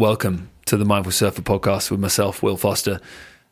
[0.00, 3.00] welcome to the Mindful Surfer podcast with myself, Will Foster,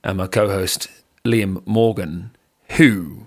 [0.03, 0.89] and my co host,
[1.23, 2.31] Liam Morgan,
[2.71, 3.27] who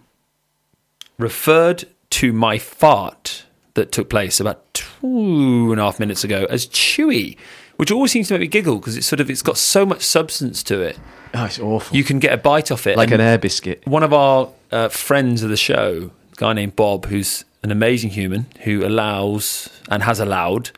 [1.19, 3.45] referred to my fart
[3.75, 7.37] that took place about two and a half minutes ago as chewy,
[7.75, 10.01] which always seems to make me giggle because it's sort of it's got so much
[10.01, 10.97] substance to it.
[11.35, 11.95] Oh, it's awful.
[11.95, 12.97] You can get a bite off it.
[12.97, 13.85] like an air biscuit.
[13.85, 18.09] one of our uh, friends of the show, a guy named Bob, who's an amazing
[18.09, 20.71] human who allows and has allowed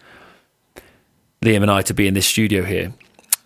[1.43, 2.93] Liam and I to be in this studio here,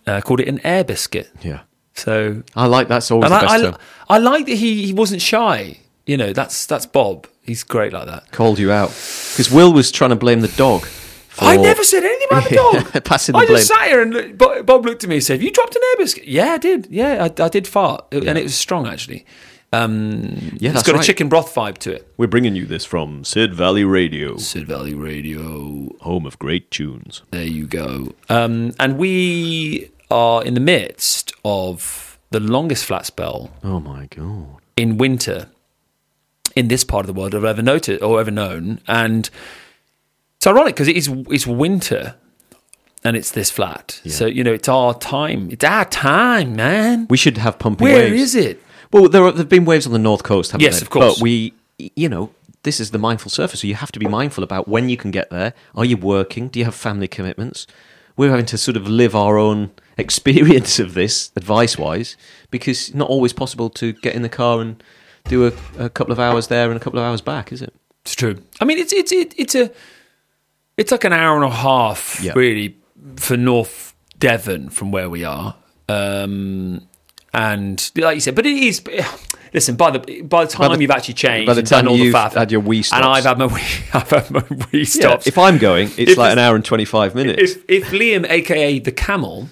[0.06, 1.30] uh, called it an air biscuit.
[1.42, 1.62] Yeah.
[1.94, 3.78] So, I like that's always the I, best I, term.
[4.08, 5.80] I like that he, he wasn't shy.
[6.06, 7.28] You know, that's that's Bob.
[7.44, 8.32] He's great like that.
[8.32, 10.86] Called you out because Will was trying to blame the dog.
[10.86, 12.56] For I never said anything about the
[12.94, 13.04] dog.
[13.04, 13.58] Passing the I blame.
[13.58, 15.82] just sat here and look- Bob looked at me and said, "Have you dropped an
[15.92, 16.88] air biscuit?" Yeah, I did.
[16.90, 19.26] Yeah, I, I did fart, and it was strong actually.
[19.74, 20.22] Um,
[20.60, 22.12] Yeah, it's that's got a chicken broth vibe to it.
[22.18, 25.96] We're bringing you this from Sid Valley Radio, Sid Valley Radio.
[26.02, 27.22] home of great tunes.
[27.32, 28.14] There you go.
[28.30, 34.58] Um, and we are in the midst of the longest flat spell Oh my god.
[34.78, 35.48] in winter
[36.56, 38.80] in this part of the world I've ever noted or ever known.
[38.88, 39.30] And
[40.38, 42.16] it's ironic because it is it's winter
[43.04, 44.02] and it's this flat.
[44.08, 45.50] So you know it's our time.
[45.52, 47.08] It's our time, man.
[47.10, 48.34] We should have pumping Where waves.
[48.34, 48.64] is it?
[48.92, 50.84] Well, there have been waves on the north coast, haven't Yes, there?
[50.86, 51.16] of course.
[51.16, 52.32] But we, you know,
[52.64, 55.12] this is the mindful surfer, so you have to be mindful about when you can
[55.12, 55.54] get there.
[55.76, 56.48] Are you working?
[56.50, 57.68] Do you have family commitments?
[58.16, 62.18] We're having to sort of live our own experience of this, advice-wise,
[62.52, 64.82] because it's not always possible to get in the car and
[65.26, 67.74] do a, a couple of hours there and a couple of hours back, is it?
[68.04, 68.42] It's true.
[68.62, 69.70] I mean, it's it's it, it's a
[70.78, 72.32] it's like an hour and a half, Yeah.
[72.36, 72.78] really,
[73.18, 75.56] for North Devon from where we are.
[75.90, 76.88] Um,
[77.34, 78.82] and like you said, but it is.
[79.54, 82.34] Listen, by the by the time the- you've actually changed, by the time you've faff,
[82.34, 83.04] had your wee and.
[83.06, 83.62] I've had my wee,
[83.94, 85.26] I've had my wee stops.
[85.28, 87.54] if I'm going, it's If like an hour and 25 minutes.
[87.54, 89.48] if if Liam, aka the camel,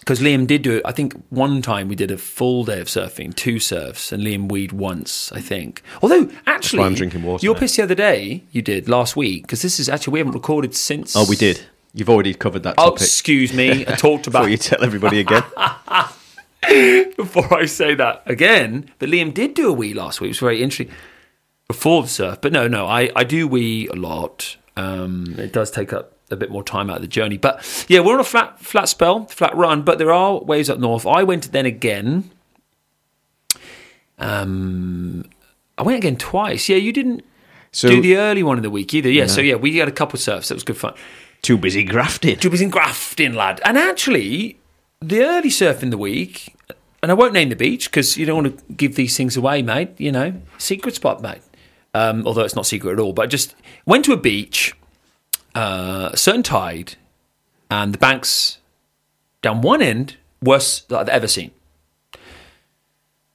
[0.00, 0.82] because Liam did do it.
[0.84, 4.50] I think one time we did a full day of surfing, two surfs, and Liam
[4.50, 5.30] weed once.
[5.32, 5.80] I think.
[6.02, 9.62] Although actually, I'm drinking water Your piss the other day, you did last week because
[9.62, 11.14] this is actually we haven't recorded since.
[11.16, 11.60] oh, we did.
[11.96, 13.02] You've already covered that Oh, topic.
[13.02, 13.86] excuse me.
[13.86, 15.44] I talked Before about you tell everybody again.
[17.16, 18.90] before I say that again.
[18.98, 20.28] But Liam did do a wee last week.
[20.28, 20.94] It was very interesting
[21.68, 22.38] before the surf.
[22.40, 24.56] But no, no, I, I do wee a lot.
[24.76, 27.36] Um, it does take up a bit more time out of the journey.
[27.38, 29.82] But yeah, we're on a flat flat spell, flat run.
[29.82, 31.06] But there are waves up north.
[31.06, 32.30] I went then again.
[34.18, 35.24] Um,
[35.76, 36.68] I went again twice.
[36.68, 37.24] Yeah, you didn't
[37.72, 39.10] So, do the early one of the week either.
[39.10, 40.48] Yeah, so yeah, we had a couple of surfs.
[40.48, 40.94] That was good fun.
[41.42, 42.36] too busy grafting.
[42.36, 43.60] Too busy grafting, lad.
[43.64, 44.58] And actually,
[45.08, 46.54] the early surf in the week,
[47.02, 49.62] and I won't name the beach because you don't want to give these things away,
[49.62, 49.90] mate.
[49.98, 51.42] You know, secret spot, mate.
[51.92, 53.12] Um, although it's not secret at all.
[53.12, 53.54] But I just
[53.86, 54.74] went to a beach,
[55.54, 56.96] uh, a certain tide,
[57.70, 58.58] and the banks
[59.42, 61.50] down one end worst that I've ever seen.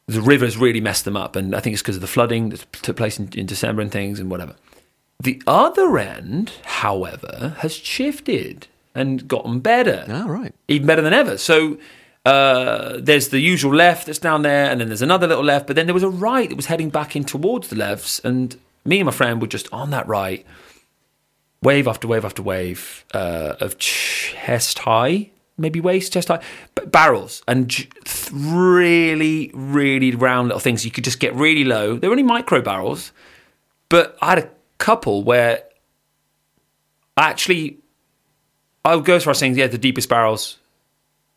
[0.08, 2.66] The rivers really messed them up, and I think it's because of the flooding that
[2.74, 4.56] took place in, in December and things and whatever.
[5.22, 8.68] The other end, however, has shifted
[9.00, 10.06] and gotten better.
[10.10, 10.54] Ah, right.
[10.68, 11.38] Even better than ever.
[11.38, 11.78] So
[12.26, 15.76] uh, there's the usual left that's down there, and then there's another little left, but
[15.76, 19.00] then there was a right that was heading back in towards the lefts, and me
[19.00, 20.46] and my friend were just on that right,
[21.64, 26.42] wave after wave after wave uh, of chest high, maybe waist, chest high,
[26.76, 27.90] b- barrels, and j-
[28.32, 30.86] really, really round little things.
[30.86, 31.98] You could just get really low.
[31.98, 33.12] They're only micro barrels,
[33.88, 35.64] but I had a couple where
[37.18, 37.79] I actually
[38.86, 40.58] I would go as far as saying, yeah, the deepest barrels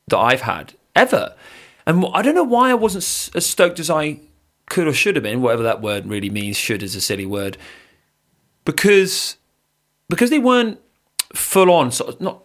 [0.09, 1.35] that I've had ever.
[1.87, 3.03] And I don't know why I wasn't
[3.37, 4.21] as stoked as I
[4.67, 6.57] could or should have been, whatever that word really means.
[6.57, 7.59] Should is a silly word.
[8.65, 9.37] Because
[10.09, 10.79] because they weren't
[11.35, 12.43] full on, sort of not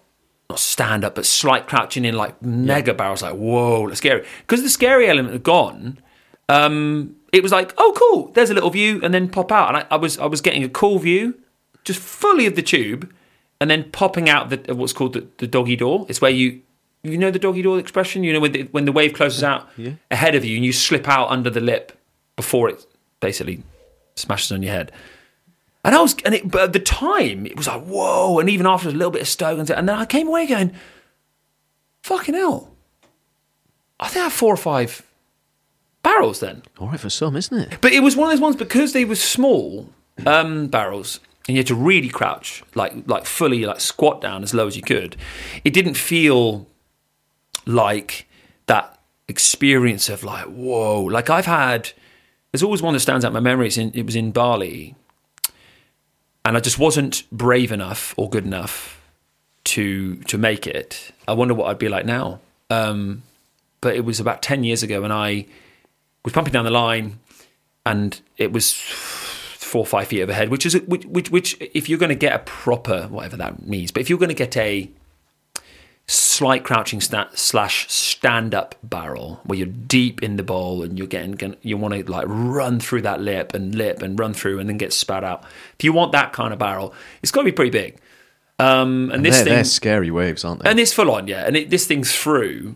[0.50, 4.26] not stand up, but slight crouching in like mega barrels, like whoa, that's scary.
[4.42, 6.00] Because the scary element had gone.
[6.50, 8.32] Um, it was like, oh, cool.
[8.32, 10.64] There's a little view, and then pop out, and I, I was I was getting
[10.64, 11.36] a cool view,
[11.84, 13.14] just fully of the tube,
[13.60, 16.06] and then popping out the what's called the, the doggy door.
[16.10, 16.62] It's where you
[17.04, 18.24] you know the doggy door expression.
[18.24, 19.70] You know when the, when the wave closes out
[20.12, 21.98] ahead of you, and you slip out under the lip
[22.36, 22.86] before it
[23.20, 23.64] basically
[24.16, 24.92] smashes on your head.
[25.84, 28.40] And I was, and it, but at the time, it was like, whoa.
[28.40, 30.74] And even after a little bit of stoke, and, and then I came away going,
[32.04, 32.72] fucking hell.
[34.00, 35.02] I think I had four or five
[36.04, 36.64] barrels then.
[36.78, 37.78] All right for some, isn't it?
[37.82, 39.90] But it was one of those ones because they were small
[40.26, 44.54] um, barrels, and you had to really crouch, like like fully like squat down as
[44.54, 45.16] low as you could.
[45.64, 46.68] It didn't feel
[47.66, 48.28] like
[48.66, 51.04] that experience of like whoa.
[51.04, 51.92] Like I've had,
[52.52, 53.70] there's always one that stands out in my memory.
[53.78, 54.96] In, it was in Bali,
[56.44, 59.02] and I just wasn't brave enough or good enough
[59.66, 61.12] to to make it.
[61.28, 62.42] I wonder what I'd be like now.
[62.70, 63.24] Um,
[63.80, 65.46] but it was about ten years ago, and I
[66.26, 67.20] was pumping down the line,
[67.86, 68.74] and it was
[69.68, 72.34] four or five feet overhead, which is which, which which if you're going to get
[72.34, 74.90] a proper whatever that means, but if you're going to get a
[76.10, 81.32] slight crouching slash stand up barrel where you're deep in the bowl and you're getting
[81.34, 84.70] gonna- you want to like run through that lip and lip and run through and
[84.70, 85.44] then get spat out.
[85.78, 87.98] If you want that kind of barrel, it's got to be pretty big.
[88.58, 90.70] Um, and this They're, thing, they're scary waves, aren't they?
[90.70, 91.46] and it's full on, yeah.
[91.46, 92.76] And it, this thing's through,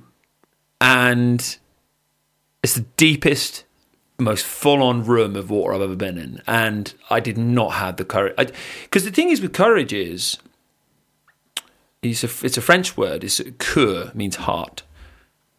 [0.81, 1.57] and
[2.61, 3.63] it's the deepest,
[4.21, 6.41] most full on room of water I've ever been in.
[6.47, 8.51] And I did not have the courage.
[8.83, 10.37] Because the thing is with courage is,
[12.01, 13.23] it's a, it's a French word.
[13.23, 14.83] It's cœur, means heart.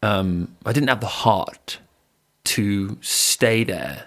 [0.03, 1.79] Um, I didn't have the heart
[2.45, 4.07] to stay there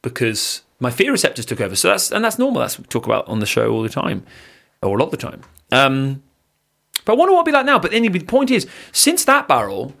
[0.00, 1.76] because my fear receptors took over.
[1.76, 2.60] So that's and that's normal.
[2.60, 4.24] That's what we talk about on the show all the time,
[4.82, 5.42] or a lot of the time.
[5.70, 6.22] Um,
[7.04, 7.78] but I wonder what it'll be like now.
[7.78, 9.94] But anyway, the point is, since that barrel,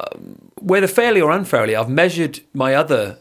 [0.00, 3.18] um, whether fairly or unfairly, I've measured my other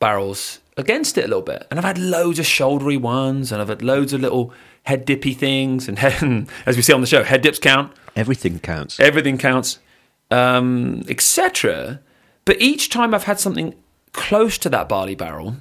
[0.00, 3.68] barrels against it a little bit, and I've had loads of shouldery ones, and I've
[3.68, 4.52] had loads of little
[4.84, 8.58] head dippy things, and head, as we see on the show, head dips count Everything
[8.58, 9.00] counts.
[9.00, 9.78] everything counts,
[10.30, 12.00] um, etc.
[12.44, 13.74] But each time I've had something
[14.12, 15.56] close to that Bali barrel,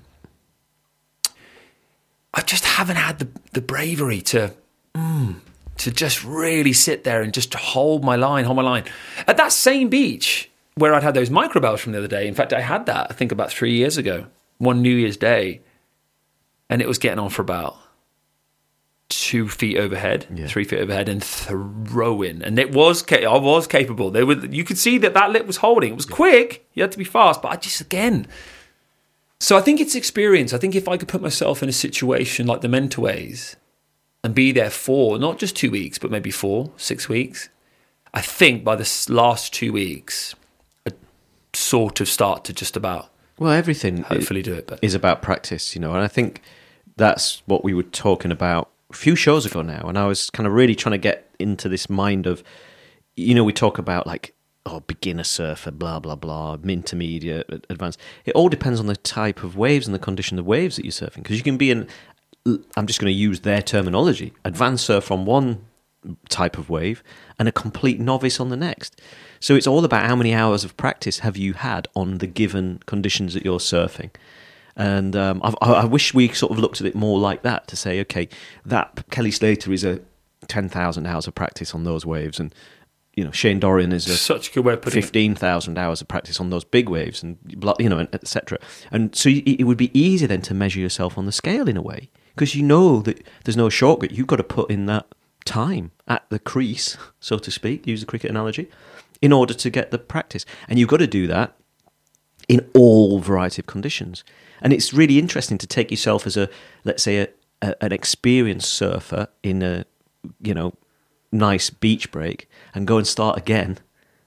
[2.33, 4.53] I just haven't had the, the bravery to
[4.95, 5.35] mm,
[5.77, 8.83] to just really sit there and just hold my line, hold my line.
[9.27, 12.53] At that same beach where I'd had those microbells from the other day, in fact,
[12.53, 14.27] I had that I think about three years ago,
[14.57, 15.61] one New Year's Day,
[16.69, 17.75] and it was getting on for about
[19.09, 20.47] two feet overhead, Yeah.
[20.47, 22.41] three feet overhead, and throwing.
[22.41, 24.09] And it was, I was capable.
[24.09, 25.91] They were, you could see that that lip was holding.
[25.91, 26.65] It was quick.
[26.73, 28.25] You had to be fast, but I just again.
[29.39, 30.53] So I think it's experience.
[30.53, 33.55] I think if I could put myself in a situation like the Mentawais
[34.23, 37.49] and be there for not just two weeks, but maybe four, six weeks,
[38.13, 40.35] I think by the last two weeks,
[41.61, 44.67] sort of start to just about Well, everything hopefully do it.
[44.67, 46.41] But is about practice, you know, and I think
[46.97, 49.87] that's what we were talking about a few shows ago now.
[49.87, 52.43] And I was kind of really trying to get into this mind of,
[53.15, 54.33] you know, we talk about like,
[54.65, 57.99] oh, beginner surfer, blah, blah, blah, intermediate, advanced.
[58.25, 60.91] It all depends on the type of waves and the condition of waves that you're
[60.91, 61.23] surfing.
[61.23, 61.87] Because you can be in
[62.45, 65.65] I'm just going to use their terminology, advanced surf on one
[66.29, 67.03] type of wave
[67.37, 68.99] and a complete novice on the next.
[69.41, 72.79] So it's all about how many hours of practice have you had on the given
[72.85, 74.11] conditions that you're surfing.
[74.77, 77.67] And um, I've, I I wish we sort of looked at it more like that
[77.67, 78.29] to say, okay,
[78.65, 79.99] that Kelly Slater is a
[80.47, 82.55] ten thousand hours of practice on those waves, and
[83.15, 85.99] you know Shane Dorian is a such a good way of putting fifteen thousand hours
[85.99, 87.37] of practice on those big waves, and
[87.79, 88.59] you know, etc.
[88.91, 91.81] And so it would be easier then to measure yourself on the scale in a
[91.81, 94.11] way because you know that there's no shortcut.
[94.11, 95.05] You've got to put in that
[95.45, 98.69] time at the crease, so to speak, use the cricket analogy,
[99.21, 101.55] in order to get the practice, and you've got to do that
[102.47, 104.23] in all variety of conditions.
[104.61, 106.49] And it's really interesting to take yourself as a,
[106.83, 107.27] let's say, a,
[107.61, 109.85] a, an experienced surfer in a,
[110.41, 110.73] you know,
[111.31, 113.77] nice beach break and go and start again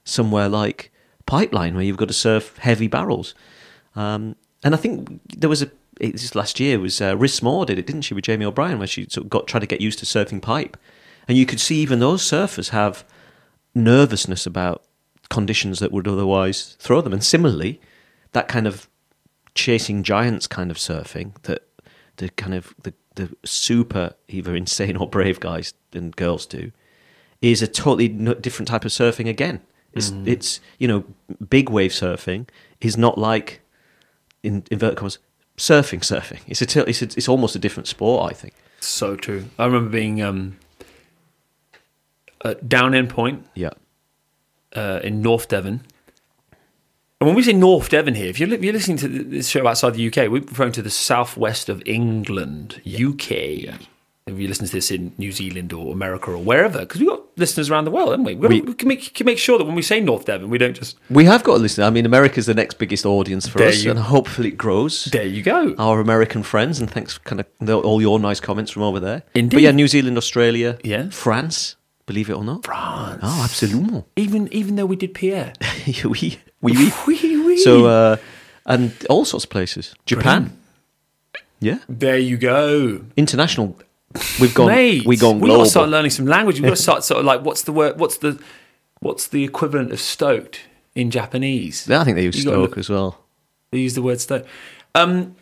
[0.03, 0.91] somewhere like
[1.25, 3.35] Pipeline where you've got to surf heavy barrels.
[3.95, 5.69] Um, and I think there was a,
[6.01, 8.87] was last year was uh, Riz Moore did it, didn't she, with Jamie O'Brien, where
[8.87, 10.77] she sort of got tried to get used to surfing pipe,
[11.27, 13.05] and you could see even those surfers have
[13.73, 14.83] nervousness about
[15.29, 17.13] conditions that would otherwise throw them.
[17.13, 17.81] And similarly,
[18.31, 18.89] that kind of
[19.53, 21.63] chasing giants kind of surfing that
[22.17, 26.71] the kind of the, the super either insane or brave guys and girls do
[27.41, 29.61] is a totally different type of surfing again.
[29.93, 31.05] It's, it's you know
[31.49, 32.49] big wave surfing
[32.81, 33.61] is not like
[34.43, 35.19] in inverted commas
[35.57, 36.41] surfing surfing.
[36.47, 38.29] It's a, it's a, it's almost a different sport.
[38.29, 38.53] I think.
[38.81, 39.45] So true.
[39.57, 40.59] I remember being um,
[42.43, 43.71] at Downend Point Yeah.
[44.75, 45.81] Uh, in North Devon.
[47.21, 49.65] And when we say North Devon here, if you're, if you're listening to this show
[49.67, 53.31] outside the UK, we're referring to the southwest of England, UK.
[54.27, 57.21] If you listen to this in New Zealand or America or wherever, because we've got
[57.37, 58.33] listeners around the world, haven't we?
[58.33, 60.25] We've got to- We- we, can, make, can make sure that when we say North
[60.25, 60.97] Devon, we don't just.
[61.11, 61.85] We have got a listener.
[61.85, 65.05] I mean, America's the next biggest audience for There us, you- and hopefully it grows.
[65.05, 65.75] There you go.
[65.77, 69.21] Our American friends, and thanks for kind of all your nice comments from over there.
[69.35, 69.55] Indeed.
[69.57, 71.09] But yeah, New Zealand, Australia, Yeah.
[71.11, 72.65] France, believe it or not.
[72.65, 73.19] France.
[73.23, 74.03] Oh, absolutely.
[74.15, 75.53] Even even though we did Pierre.
[75.87, 76.91] oui, oui.
[77.07, 77.57] Wee, wee.
[77.63, 78.17] So, uh,
[78.65, 79.95] and all sorts of places.
[80.05, 80.57] Japan.
[81.61, 81.79] Yeah.
[81.87, 83.01] there you go.
[83.15, 83.77] International.
[84.39, 84.67] We've gone.
[84.67, 86.57] Mate, We've gone We've got to start learning some language.
[86.59, 87.97] We've got to start sort of like what's the word?
[87.99, 88.39] What's the
[88.99, 90.61] what's the equivalent of stoked
[90.95, 91.87] in Japanese?
[91.87, 93.19] Yeah, I think they use You Stoke look- as well.
[93.71, 94.47] They use the word stoked.
[94.93, 95.35] Um,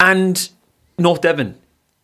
[0.00, 0.48] and
[0.98, 1.56] North Devon,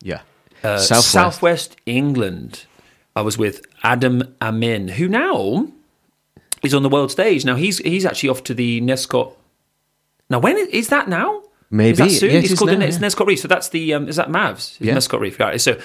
[0.03, 0.21] Yeah.
[0.63, 1.11] uh, Southwest.
[1.11, 2.67] Southwest England,
[3.15, 5.69] I was with Adam Amin, who now
[6.63, 7.45] is on the world stage.
[7.45, 9.35] Now he's he's actually off to the Nelscott.
[10.31, 11.43] Now when is, is that now?
[11.71, 11.91] Maybe.
[11.93, 12.31] is that soon?
[12.31, 13.01] Yeah, it it's called the now, Nes- yeah.
[13.01, 13.41] Nelscott Reef.
[13.41, 14.79] So that's the um, is that Mavs?
[14.81, 14.95] Yeah.
[14.95, 15.39] Nelscott Reef.
[15.41, 15.61] Right.
[15.61, 15.79] So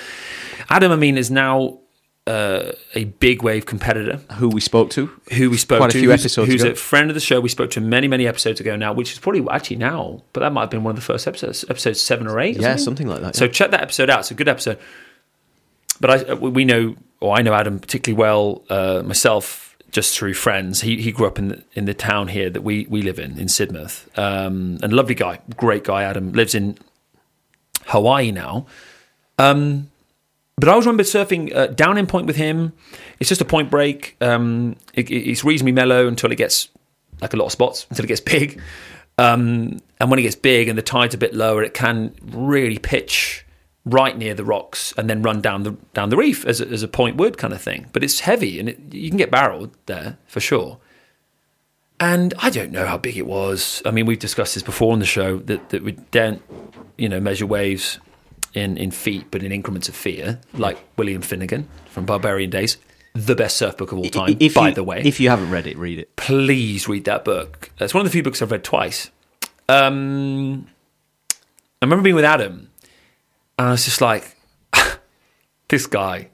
[0.69, 1.79] Adam Amin is now
[2.27, 5.10] uh, a big wave competitor Who we spoke to?
[5.34, 5.79] who we spoke to.
[5.79, 6.72] Quite a few who's, episodes who's ago.
[6.72, 7.39] a friend of the show.
[7.39, 10.51] We spoke to many, many episodes ago now, which is probably actually now, but that
[10.51, 12.57] might have been one of the first episodes, episode seven or eight.
[12.57, 13.36] or Yeah, something like that.
[13.38, 14.19] So check that episode out.
[14.19, 14.77] It's a good episode.
[16.00, 20.82] But I, we know, or I know Adam particularly well uh, myself, just through friends.
[20.82, 23.39] He he grew up in the, in the town here that we we live in
[23.39, 26.04] in Sidmouth, um, and lovely guy, great guy.
[26.04, 26.77] Adam lives in
[27.86, 28.66] Hawaii now.
[29.39, 29.89] Um,
[30.58, 32.74] but I always remember surfing uh, Downend point with him.
[33.20, 34.16] It's just a point break.
[34.22, 36.70] Um, it- it's reasonably mellow until it gets
[37.22, 38.60] like a lot of spots until it gets big.
[39.20, 42.77] Um, and when it gets big and the tide's a bit lower, it can really
[42.77, 43.46] pitch
[43.89, 46.84] right near the rocks and then run down the down the reef as a, as
[46.84, 47.88] a point would kind of thing.
[47.94, 50.79] But it's heavy and it, you can get barreled there for sure.
[52.00, 53.82] And I don't know how big it was.
[53.84, 56.41] I mean, we've discussed this before on the show that, that we don't,
[56.96, 57.98] you know, measure waves
[58.53, 62.77] in, in feet, but in increments of fear, like William Finnegan from Barbarian Days,
[63.13, 65.01] the best surf book of all time, if by you, the way.
[65.03, 66.15] if you haven't read it, read it.
[66.17, 67.72] Please read that book.
[67.79, 69.10] It's one of the few books I've read twice.
[69.67, 70.67] Um,
[71.82, 72.70] I remember being with Adam,
[73.58, 74.36] and I was just like,
[75.70, 76.30] this guy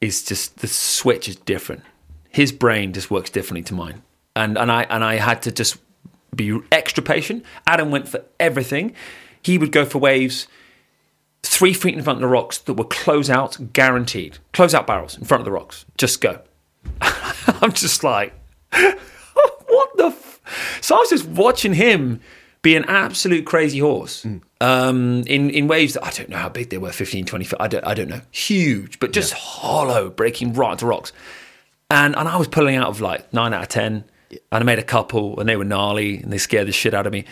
[0.00, 1.82] is just the switch is different.
[2.28, 4.02] His brain just works differently to mine,
[4.36, 5.78] and and I and I had to just
[6.34, 7.44] be extra patient.
[7.66, 8.94] Adam went for everything.
[9.42, 10.46] He would go for waves
[11.42, 14.38] three feet in front of the rocks that were close out, guaranteed.
[14.52, 15.84] Close out barrels in front of the rocks.
[15.96, 16.40] Just go.
[17.00, 18.34] I'm just like,
[18.72, 20.06] what the?
[20.06, 20.40] F-?
[20.80, 22.20] So I was just watching him
[22.62, 24.42] be an absolute crazy horse mm.
[24.60, 27.56] Um, in in waves that I don't know how big they were 15, 20 feet.
[27.60, 28.20] I don't, I don't know.
[28.30, 31.12] Huge, but just hollow, breaking right into rocks.
[31.90, 34.04] And and I was pulling out of like nine out of ten.
[34.30, 37.06] And I made a couple, and they were gnarly, and they scared the shit out
[37.06, 37.24] of me.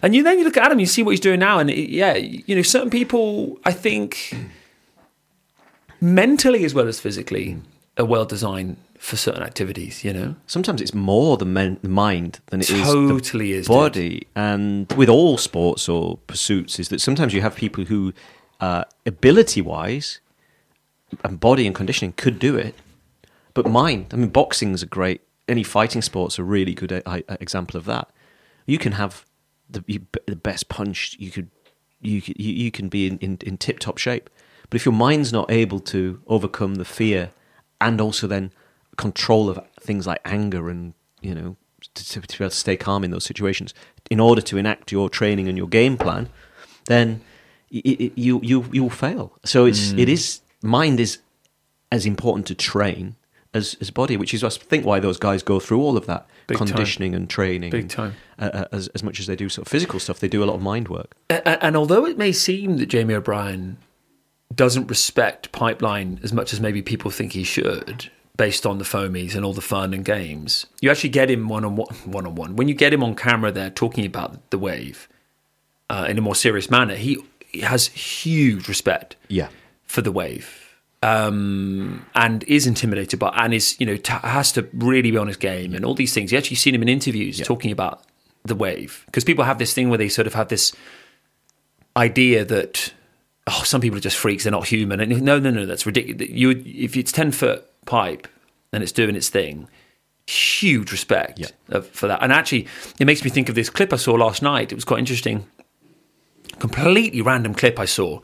[0.00, 1.90] And you then you look at Adam, you see what he's doing now, and it,
[1.90, 4.32] yeah, you know, certain people, I think,
[6.00, 7.58] mentally as well as physically,
[7.98, 10.04] are well designed for certain activities.
[10.04, 13.66] You know, Sometimes it's more the, men, the mind than it is totally the is.
[13.66, 13.74] dude.
[13.74, 14.26] body.
[14.34, 18.12] And with all sports or pursuits, is that sometimes you have people who,
[18.60, 20.20] uh, ability wise,
[21.24, 22.74] and body and conditioning could do it,
[23.54, 24.06] but mind.
[24.12, 25.20] I mean, boxing is a great.
[25.48, 28.10] Any fighting sports a really good uh, uh, example of that.
[28.66, 29.24] You can have
[29.70, 31.16] the you, the best punch.
[31.18, 31.50] You could
[32.00, 34.28] you you, you can be in, in, in tip top shape,
[34.68, 37.30] but if your mind's not able to overcome the fear
[37.80, 38.52] and also then
[38.96, 41.56] control of things like anger and you know
[41.94, 43.74] to, to, to be able to stay calm in those situations
[44.10, 46.28] in order to enact your training and your game plan,
[46.86, 47.20] then
[47.72, 49.32] y y you you you will fail.
[49.44, 49.98] So it's Mm.
[49.98, 51.18] it is mind is
[51.92, 53.16] as important to train
[53.54, 56.26] as as body, which is I think why those guys go through all of that
[56.46, 56.68] Big time.
[56.68, 58.12] conditioning and training, Big and, time.
[58.38, 60.18] uh, uh, as as much as they do sort of physical stuff.
[60.20, 61.14] They do a lot of mind work.
[61.30, 63.76] A- And although it may seem that Jamie O'Brien
[64.54, 69.34] doesn't respect Pipeline as much as maybe people think he should, based on the foamies
[69.34, 71.94] and all the fun and games, you actually get him one on one.
[72.04, 72.56] One on one.
[72.56, 75.08] When you get him on camera, there talking about the wave
[75.88, 76.94] uh, in a more serious manner.
[76.96, 79.48] He, he has huge respect Yeah,
[79.84, 80.62] for the wave.
[81.02, 85.28] Um, and is intimidated by, and is you know t- has to really be on
[85.28, 86.32] his game and all these things.
[86.32, 88.02] You actually seen him in interviews talking about
[88.44, 90.72] the wave because people have this thing where they sort of have this
[91.96, 92.92] idea that
[93.46, 95.00] oh, some people are just freaks; they're not human.
[95.00, 96.28] And no, no, no, that's ridiculous.
[96.30, 98.28] You, if it's ten foot pipe
[98.72, 99.68] and it's doing its thing,
[100.26, 101.80] huge respect Yeah.
[101.80, 102.22] for that.
[102.22, 102.66] And actually,
[102.98, 104.72] it makes me think of this clip I saw last night.
[104.72, 105.46] It was quite interesting.
[106.58, 108.20] Completely random clip I saw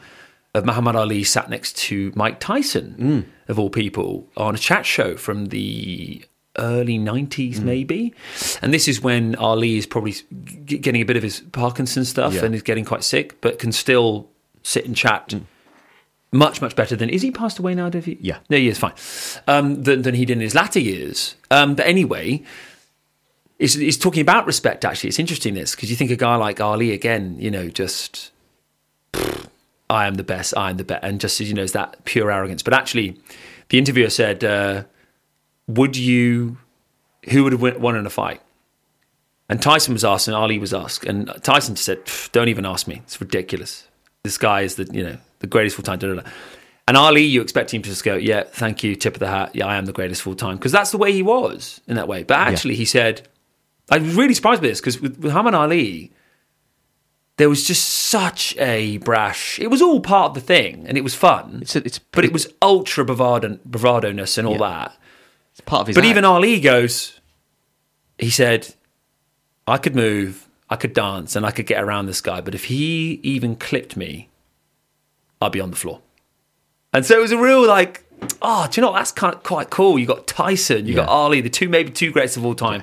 [0.55, 3.51] of Muhammad Ali sat next to Mike Tyson, mm.
[3.51, 6.23] of all people, on a chat show from the
[6.59, 7.63] early 90s, mm.
[7.63, 8.15] maybe.
[8.61, 10.15] And this is when Ali is probably
[10.67, 12.45] getting a bit of his Parkinson stuff Yeah.
[12.45, 14.29] and is getting quite sick, but can still
[14.63, 15.29] sit and chat.
[15.29, 15.43] Mm.
[16.33, 17.11] Much, much better than.
[17.11, 17.91] Is he passed away now?
[17.91, 18.19] Did he?
[18.21, 18.39] Yeah.
[18.49, 18.95] No, he is fine.
[19.47, 21.35] Um, than, than he did in his latter years.
[21.51, 22.43] Um, but anyway,
[23.59, 25.09] he's, he's talking about respect, actually.
[25.09, 28.33] It's interesting, this, because you think a guy like Ali, again, you know, just
[29.93, 32.31] I am the best, I am the best, and just you know, it's that pure
[32.31, 32.63] arrogance.
[32.63, 33.19] But actually,
[33.69, 34.85] the interviewer said, uh,
[35.69, 36.57] "Would you?
[37.31, 38.41] Who would have won in a fight?"
[39.51, 41.99] And Tyson was asked, and Ali was asked, and Tyson said,
[42.33, 43.03] "Don't even ask me.
[43.05, 43.87] It's ridiculous.
[44.25, 46.23] This guy is the you know the greatest full time."
[46.89, 49.55] And Ali, you expect him to just go, "Yeah, thank you, tip of the hat.
[49.55, 52.09] Yeah, I am the greatest full time," because that's the way he was in that
[52.09, 52.23] way.
[52.23, 53.29] But actually, he said,
[53.91, 56.13] "I was really surprised by this because with Muhammad Ali."
[57.37, 59.59] there was just such a brash.
[59.59, 61.59] It was all part of the thing, and it was fun.
[61.63, 64.97] It's, a, it's but it was ultra bravado, bravado-ness and all that.
[65.51, 65.97] it's part of his.
[65.97, 66.11] But act.
[66.11, 67.21] even Ali goes,
[68.19, 68.75] he said,
[69.67, 72.41] I could move, I could dance, and I could get around this guy.
[72.41, 74.29] But if he even clipped me,
[75.43, 76.01] I'd be on the floor.
[76.93, 78.05] And so it was a real like,
[78.41, 79.99] oh, do you know that's kind of quite cool.
[79.99, 82.83] You got Tyson, you got Ali, the two maybe two greats of all time,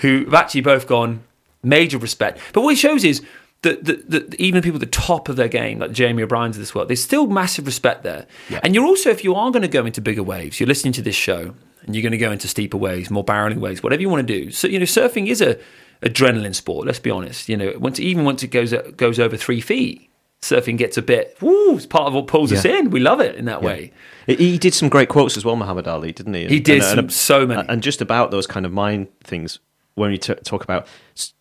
[0.00, 1.22] who have actually both gone
[1.62, 2.38] major respect.
[2.52, 3.22] But what it shows is
[3.62, 6.60] that, that, that even people at the top of their game, like Jamie O'Brien's of
[6.60, 8.26] this world, there's still massive respect there.
[8.62, 11.02] And you're also, if you are going to go into bigger waves, you're listening to
[11.02, 14.08] this show and you're going to go into steeper waves, more barreling waves, whatever you
[14.08, 14.50] want to do.
[14.50, 15.58] So you know, surfing is a
[16.02, 16.86] adrenaline sport.
[16.86, 17.48] Let's be honest.
[17.48, 20.10] You know, once even once it goes goes over three feet,
[20.42, 21.36] surfing gets a bit.
[21.40, 21.76] Woo!
[21.76, 22.90] It's part of what pulls us in.
[22.90, 23.92] We love it in that way.
[24.26, 26.46] He- did some great quotes as well, Muhammad Ali, didn't he?
[26.46, 27.64] He did some- so many.
[27.68, 29.58] and just about those kind of mind things.
[29.94, 30.86] When you t- talk about,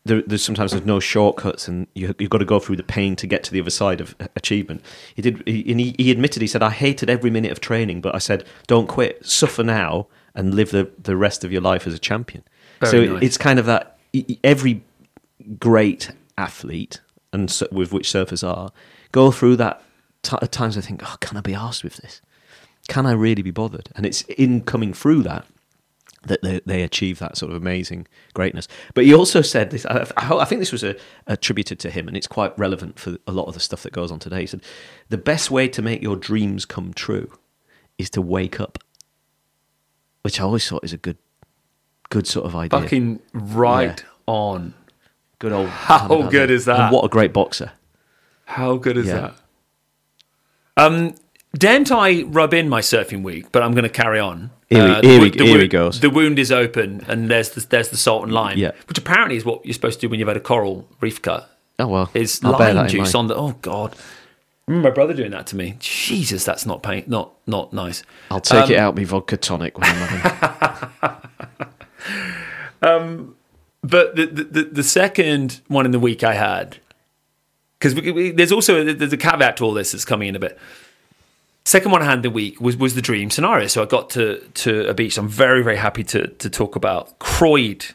[0.04, 3.16] there, there's sometimes there's no shortcuts, and you, you've got to go through the pain
[3.16, 4.84] to get to the other side of achievement.
[5.16, 8.02] He did, he, and he, he admitted he said, "I hated every minute of training,
[8.02, 11.88] but I said, don't quit, suffer now, and live the the rest of your life
[11.88, 12.44] as a champion."
[12.82, 13.24] Very so nice.
[13.24, 13.98] it's kind of that
[14.44, 14.84] every
[15.58, 17.00] great athlete,
[17.32, 18.72] and so, with which surfers are,
[19.12, 19.82] go through that
[20.24, 20.78] t- at times.
[20.78, 22.22] I think, oh, can I be asked with this?
[22.88, 23.90] Can I really be bothered?
[23.96, 25.46] And it's in coming through that
[26.24, 28.68] that they, they achieve that sort of amazing greatness.
[28.94, 29.86] But he also said this.
[29.86, 30.96] I, I think this was a,
[31.28, 34.12] attributed to him, and it's quite relevant for a lot of the stuff that goes
[34.12, 34.42] on today.
[34.42, 34.62] He said,
[35.10, 37.32] "The best way to make your dreams come true
[37.98, 38.78] is to wake up,"
[40.22, 41.18] which I always thought is a good,
[42.10, 42.82] good sort of idea.
[42.82, 44.74] Fucking right on.
[45.40, 45.70] good old.
[45.70, 46.80] How good is that?
[46.80, 47.72] And what a great boxer!
[48.52, 49.14] How good is Yeah.
[49.16, 49.34] that?
[50.78, 51.16] Um,
[51.58, 53.52] didn't I rub in my surfing week?
[53.52, 54.52] But I'm going to carry on.
[54.70, 56.00] Here he- Uh, the here the here he wound- goes.
[56.00, 58.72] The wound is open, and there's the, there's the salt and lime, Yeah.
[58.88, 61.50] which apparently is what you're supposed to do when you've had a coral reef cut.
[61.80, 63.36] Oh well, Is I'll lime juice on the?
[63.36, 63.96] Oh God,
[64.68, 65.76] remember my brother doing that to me.
[65.80, 68.04] Jesus, that's not pain, not not nice.
[68.30, 70.90] I'll take Um, it out me vodka tonic when I'm having.
[73.84, 76.78] But the, the, the, the second one in the week I had,
[77.82, 77.96] because
[78.36, 80.58] there's also there's a caveat to all this that's coming in a bit.
[81.66, 83.68] Second one I had the week was, was the dream scenario.
[83.68, 87.20] So I got to, to a beach I'm very, very happy to, to talk about.
[87.20, 87.86] Croyde.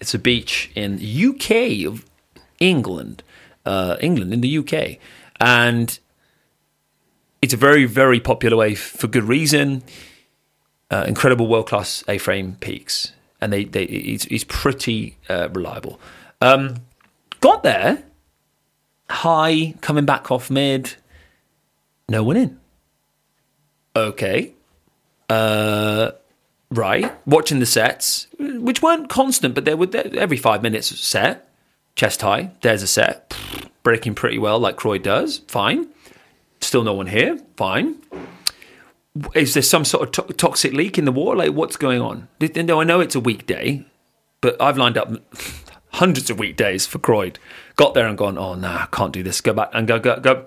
[0.00, 2.04] It's a beach in UK of
[2.58, 3.22] England,
[3.64, 4.98] uh, England in the UK.
[5.40, 5.96] And
[7.40, 9.82] it's a very, very popular way for good reason.
[10.90, 15.98] Uh, incredible world class A frame peaks, and they, they he's, he's pretty uh, reliable.
[16.40, 16.76] Um,
[17.40, 18.04] got there,
[19.08, 20.94] high, coming back off mid,
[22.08, 22.60] no one in.
[23.96, 24.52] Okay,
[25.28, 26.10] uh,
[26.70, 27.12] right.
[27.26, 31.48] Watching the sets, which weren't constant, but they were there every five minutes set,
[31.94, 32.50] chest high.
[32.62, 33.36] There's a set,
[33.82, 35.38] breaking pretty well like Croyde does.
[35.48, 35.88] Fine.
[36.60, 37.38] Still no one here.
[37.56, 37.96] Fine
[39.34, 41.38] is there some sort of to- toxic leak in the water?
[41.38, 42.28] Like, what's going on?
[42.40, 43.84] No, I know it's a weekday,
[44.40, 45.12] but I've lined up
[45.90, 47.38] hundreds of weekdays for Croyde.
[47.76, 49.40] Got there and gone, oh, nah, I can't do this.
[49.40, 50.46] Go back and go, go, go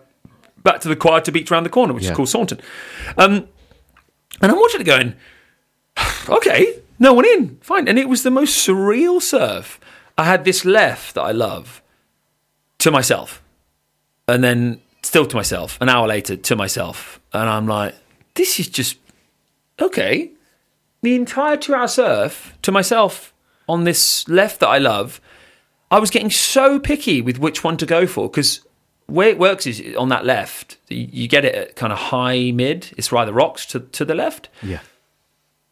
[0.64, 2.12] back to the quieter beach around the corner, which Yeah.
[2.12, 2.60] is called Saunton.
[3.18, 3.48] Um,
[4.42, 5.16] and I'm watching it going,
[6.30, 7.88] okay, no one in, fine.
[7.88, 9.80] And it was the most surreal surf.
[10.18, 11.82] I had this left that I love
[12.80, 13.42] to myself,
[14.28, 15.78] and then still to myself.
[15.82, 17.96] An hour later, to myself, and I'm like,
[18.36, 18.98] this is just
[19.82, 20.32] okay.
[21.04, 23.32] The entire two-hour surf to myself
[23.70, 25.22] on this left that I love.
[25.90, 28.62] I was getting so picky with which one to go for because
[29.06, 32.94] where it works is on that left, you get it at kind of high mid.
[32.98, 34.80] It's right the rocks to to the left yeah,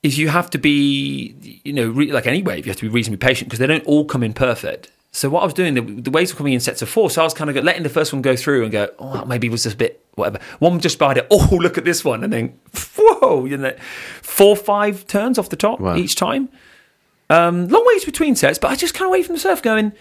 [0.04, 2.94] is you have to be, you know, re- like any wave, you have to be
[2.94, 4.92] reasonably patient because they don't all come in perfect.
[5.12, 7.10] So what I was doing, the, the waves were coming in sets of four.
[7.10, 9.48] So I was kind of letting the first one go through and go, oh, maybe
[9.48, 10.40] it was just a bit whatever.
[10.60, 11.28] One just spied it.
[11.32, 12.60] Oh, look at this one, and then
[12.98, 13.74] whoa, you know,
[14.22, 15.96] four five turns off the top Wow.
[15.96, 16.50] each time.
[17.30, 19.94] Um, long ways between sets, but I just kind of away from the surf, going,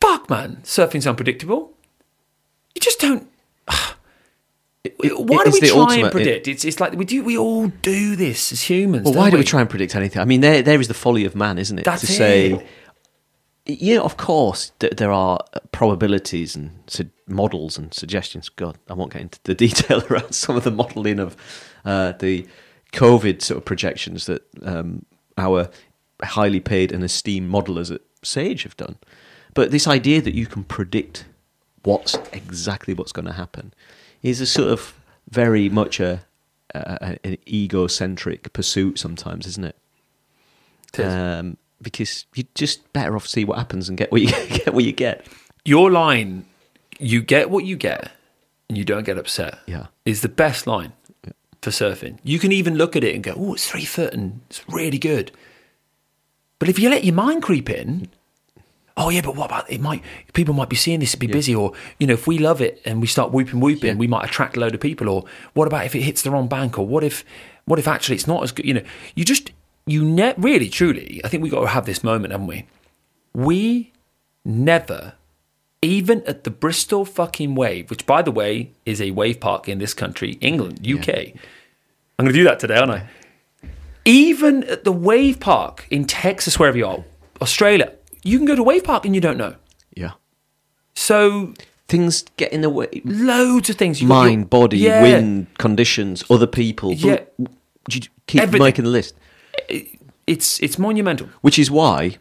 [0.00, 1.72] fuck, man, surfing's unpredictable.
[2.74, 3.28] You just don't.
[3.68, 3.92] Why
[5.02, 6.48] it- do we try ultimate- and predict?
[6.48, 7.22] it's it's like we do.
[7.22, 9.04] We all do this as humans.
[9.04, 10.22] Well, why do we try and predict anything?
[10.22, 11.84] I mean, there there is the folly of man, isn't it?
[11.84, 12.52] That's to say,
[13.66, 13.80] it.
[13.80, 15.38] you know, of course, th- there are
[15.72, 16.70] probabilities and
[17.28, 18.48] models and suggestions.
[18.48, 21.36] God, I won't get into the detail around some of the modelling of
[21.84, 22.46] uh, the
[22.92, 25.04] COVID sort of projections that um,
[25.36, 25.68] our
[26.22, 28.96] highly paid and esteemed modelers at Sage have done.
[29.54, 31.24] But this idea that you can predict
[31.82, 33.72] what's exactly what's going to happen
[34.22, 34.94] is a sort of
[35.30, 36.22] very much a,
[36.74, 39.76] a an egocentric pursuit sometimes, isn't it?
[40.94, 41.12] It is.
[41.14, 44.74] Um, because you're just better off see what happens and get what you get.
[44.74, 45.26] What you get.
[45.64, 46.44] your line
[46.98, 48.10] you get what you get
[48.68, 49.86] and you don't get upset Yeah.
[50.04, 50.92] is the best line
[51.62, 52.18] for surfing.
[52.22, 54.98] You can even look at it and go, oh, it's three foot and it's really
[54.98, 55.32] good.
[56.60, 58.08] But if you let your mind creep in,
[58.96, 59.80] oh yeah, but what about it?
[59.80, 62.60] Might people might be seeing this and be busy, or you know, if we love
[62.60, 65.08] it and we start whooping whooping, we might attract a load of people.
[65.08, 66.78] Or what about if it hits the wrong bank?
[66.78, 67.24] Or what if
[67.64, 68.66] what if actually it's not as good?
[68.66, 68.82] You know,
[69.14, 69.50] you just
[69.86, 71.20] you ne- really truly.
[71.24, 72.66] I think we got to have this moment, haven't we?
[73.32, 73.92] We
[74.44, 75.14] never,
[75.80, 79.78] even at the Bristol fucking Wave, which by the way is a wave park in
[79.78, 81.08] this country, England, UK.
[82.18, 83.08] I'm going to do that today, aren't I?
[84.04, 87.04] Even at the wave park in Texas, wherever you are,
[87.40, 89.54] Australia, you can go to a wave park and you don't know.
[89.94, 90.12] Yeah.
[90.94, 91.54] So
[91.88, 93.02] Things get in the way.
[93.04, 94.00] loads of things.
[94.00, 95.02] You've Mind, your- body, Yeah.
[95.02, 96.92] wind, conditions, other people.
[96.92, 97.20] Yeah.
[97.38, 98.64] You keep Everything.
[98.64, 99.14] making the list.
[100.26, 101.28] It's it's monumental.
[101.40, 102.18] Which is why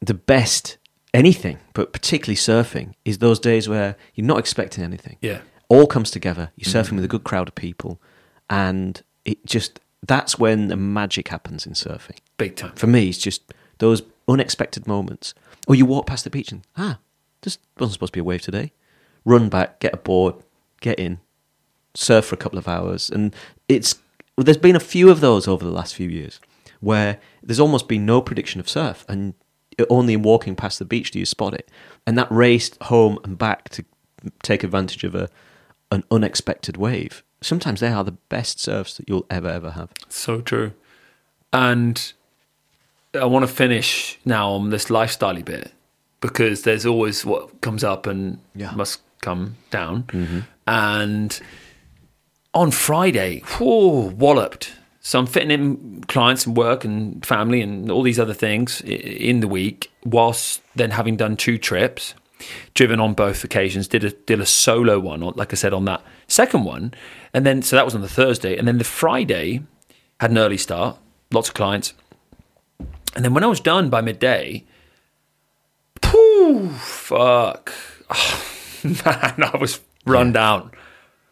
[0.00, 0.78] the best
[1.12, 5.16] anything, but particularly surfing, is those days where you're not expecting anything.
[5.20, 5.40] Yeah.
[5.68, 6.52] All comes together.
[6.56, 6.96] You're surfing mm-hmm.
[6.96, 8.00] with a good crowd of people,
[8.48, 12.18] and it just that's when the magic happens in surfing.
[12.36, 12.72] Big time.
[12.76, 13.42] For me, it's just
[13.78, 15.34] those unexpected moments.
[15.66, 16.98] Or you walk past the beach and ah,
[17.42, 18.72] this wasn't supposed to be a wave today.
[19.24, 20.36] Run back, get a board,
[20.80, 21.20] get in,
[21.94, 23.34] surf for a couple of hours, and
[23.68, 23.96] it's
[24.36, 26.40] well, there's been a few of those over the last few years
[26.80, 29.34] where there's almost been no prediction of surf, and
[29.90, 31.68] only in walking past the beach do you spot it,
[32.06, 33.84] and that race home and back to
[34.42, 35.28] take advantage of a
[35.90, 37.22] an unexpected wave.
[37.40, 39.90] Sometimes they are the best surfs that you'll ever ever have.
[40.08, 40.72] So true.
[41.52, 42.12] And
[43.14, 45.72] I want to finish now on this lifestyle bit
[46.20, 48.72] because there's always what comes up and Yeah.
[48.72, 50.02] must come down.
[50.04, 50.40] Mm-hmm.
[50.66, 51.40] And
[52.54, 54.72] on Friday, whew, walloped.
[55.00, 59.40] So I'm fitting in clients and work and family and all these other things in
[59.40, 62.14] the week, whilst then having done two trips,
[62.74, 63.88] driven on both occasions.
[63.88, 66.94] Did a did a solo one, on- like I said, on that second one,
[67.34, 69.62] and then so that was on the Thursday, and then the Friday
[70.20, 70.98] had an early start,
[71.32, 71.94] lots of clients,
[73.14, 74.64] and then when I was done by midday,
[76.00, 77.72] pooh, fuck,
[78.84, 80.70] man, I was run down,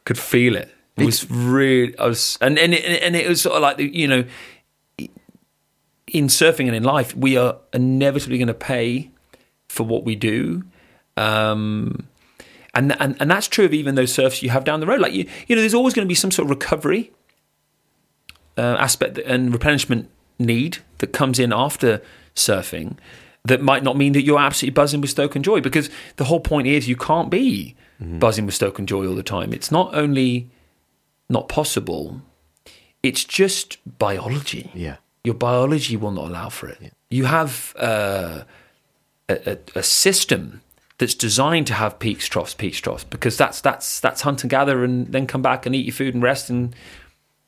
[0.05, 0.73] could feel it.
[0.97, 4.09] It was really, I was, and and it, and it was sort of like you
[4.09, 4.25] know,
[6.07, 9.11] in surfing and in life, we are inevitably going to pay
[9.69, 10.65] for what we do.
[11.17, 12.07] Um,
[12.75, 15.01] and, and and that's true of even those surfs you have down the road.
[15.01, 17.11] Like you, you know, there's always going to be some sort of recovery
[18.59, 22.03] uh, aspect and replenishment need that comes in after
[22.35, 22.97] surfing.
[23.45, 26.41] That might not mean that you're absolutely buzzing with stoke and joy, because the whole
[26.41, 29.53] point is you can't be buzzing with stoke and joy all the time.
[29.53, 30.51] It's not only
[31.31, 32.21] not possible;
[33.05, 34.97] it's just biology Yeah.
[35.25, 36.93] your biology will not allow for it.
[37.09, 38.43] You have uh,
[39.29, 40.61] a, a, a system
[40.99, 44.85] that's designed to have peaks, troughs, peaks, troughs, because that's that's that's hunt and gather,
[44.85, 46.75] and then come back and eat your food and rest and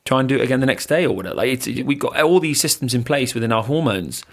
[0.05, 1.35] try and do it again the next day or whatever.
[1.35, 4.23] Like it's, we've got all these systems in place within our hormones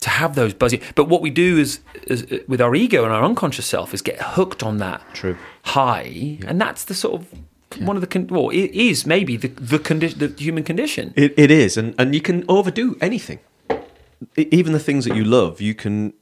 [0.00, 0.80] to have those buzzy.
[0.94, 4.02] But what we do is, is uh, with our ego and our unconscious self is
[4.02, 5.36] get hooked on that True.
[5.62, 7.28] high, and that's the sort of
[7.80, 11.12] one of the con- well, it is maybe the the, condition, the human condition.
[11.16, 13.40] It, it is, and, and you can overdo anything.
[14.36, 16.12] Even the things that you love, you can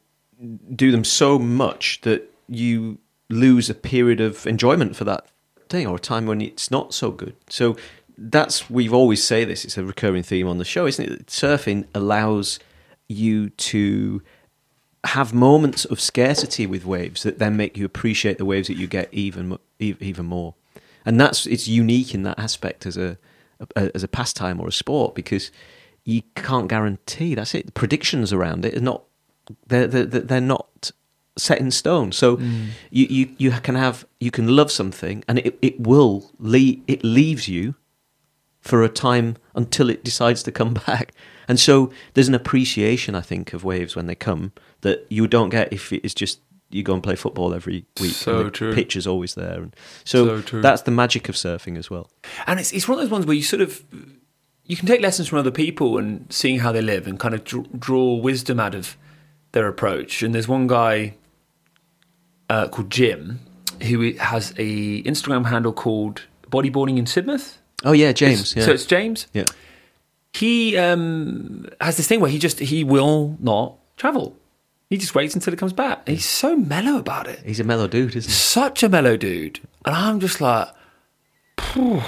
[0.74, 5.26] do them so much that you lose a period of enjoyment for that
[5.68, 7.34] thing or a time when it's not so good.
[7.48, 7.76] So
[8.18, 9.64] that's we've always say this.
[9.64, 11.26] It's a recurring theme on the show, isn't it?
[11.26, 12.58] Surfing allows
[13.08, 14.22] you to
[15.04, 18.86] have moments of scarcity with waves that then make you appreciate the waves that you
[18.86, 20.54] get even even more.
[21.04, 23.18] And that's it's unique in that aspect as a,
[23.74, 25.50] a as a pastime or a sport because
[26.04, 27.34] you can't guarantee.
[27.34, 27.66] That's it.
[27.66, 29.02] The predictions around it are not
[29.66, 30.92] they're they're, they're not
[31.36, 32.12] set in stone.
[32.12, 32.68] So mm.
[32.90, 37.02] you, you you can have you can love something and it it will leave it
[37.04, 37.74] leaves you
[38.60, 41.12] for a time until it decides to come back.
[41.48, 45.48] And so there's an appreciation, I think, of waves when they come that you don't
[45.48, 48.12] get if it's just you go and play football every week.
[48.12, 48.74] So and the true.
[48.74, 50.62] Pitch is always there, and so, So true.
[50.62, 52.10] that's the magic of surfing as well.
[52.46, 53.84] and it's it's one of those ones where you sort of
[54.64, 57.44] you can take lessons from other people and seeing how they live and kind of
[57.78, 58.96] draw wisdom out of
[59.52, 60.22] their approach.
[60.22, 61.14] And there's one guy
[62.50, 63.40] uh, called Jim
[63.82, 67.56] who has a Instagram handle called Bodyboarding in Sidmouth.
[67.84, 68.40] Oh yeah, James.
[68.52, 68.64] It's- Yeah.
[68.64, 69.26] So it's James.
[69.32, 69.44] yeah.
[70.34, 74.34] He um, has this thing where he just he will not travel.
[74.88, 76.08] He just waits until it comes back.
[76.08, 77.40] He's so mellow about it.
[77.44, 78.34] He's a mellow dude, isn't he?
[78.34, 80.68] such a mellow dude, and I'm just like,
[81.60, 82.02] "Phew,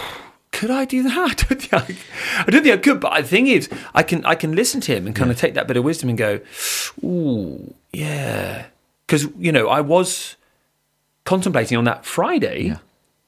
[0.55, 1.13] could I do that?
[1.13, 3.01] I don't think I, I don't think I could.
[3.01, 5.55] But the thing is, I can I can listen to him and kind of take
[5.55, 6.41] that bit of wisdom and go,
[7.03, 8.67] ooh, yeah,
[9.07, 10.37] because you know I was
[11.25, 12.79] contemplating on that Friday Yeah.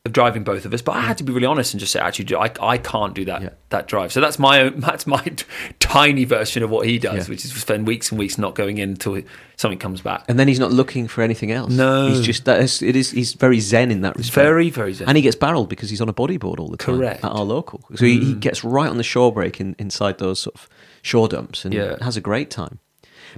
[0.07, 2.01] Of driving both of us, but I had to be really honest and just say,
[2.01, 3.51] actually, I, I can't do that Yeah.
[3.71, 4.13] that drive.
[4.13, 5.45] So that's my own, that's my t-
[5.81, 7.33] tiny version of what he does, Yeah.
[7.35, 9.21] which is spend weeks and weeks not going in until
[9.57, 10.25] something comes back.
[10.29, 11.71] And then he's not looking for anything else.
[11.73, 12.09] No.
[12.09, 13.11] he's just that is, it is.
[13.11, 14.35] He's very zen in that respect.
[14.35, 15.09] very, very zen.
[15.09, 17.23] and he gets barreled because he's on a bodyboard all the time Correct.
[17.23, 17.27] Mm.
[17.29, 17.85] at our local.
[17.95, 20.69] So he, he gets right on the shore break in, inside those sort of
[21.03, 21.97] shore dumps and Yeah.
[22.03, 22.79] has a great time.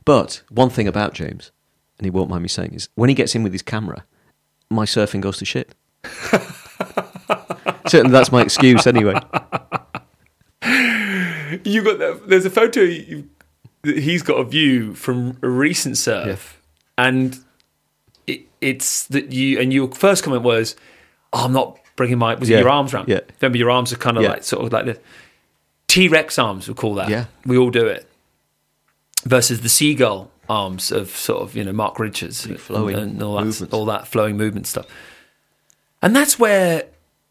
[0.04, 1.50] But one thing about James,
[1.98, 4.04] and he won't mind me saying, is when he gets in with his camera,
[4.70, 5.74] my surfing goes to shit.
[7.88, 9.14] Certainly, that's my excuse anyway.
[11.64, 13.28] you got that, there's a photo you,
[13.82, 16.60] that he's got a view from a recent surf
[16.98, 17.38] and
[18.26, 20.76] it, it's that you and your first comment was
[21.32, 23.20] oh, i'm not bringing my was it your arms round Yeah.
[23.40, 24.30] remember your arms are kind of Yeah.
[24.30, 24.98] like sort of like the
[25.86, 27.26] t-rex arms we call that Yeah.
[27.46, 28.06] we all do it
[29.24, 33.44] versus the seagull arms of sort of you know mark richards flowing and all that,
[33.44, 33.72] movements.
[33.74, 34.86] all that flowing movement stuff
[36.02, 36.84] and that's where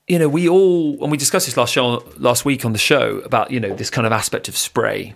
[0.07, 3.19] you know we all and we discussed this last show last week on the show
[3.19, 5.15] about you know this kind of aspect of spray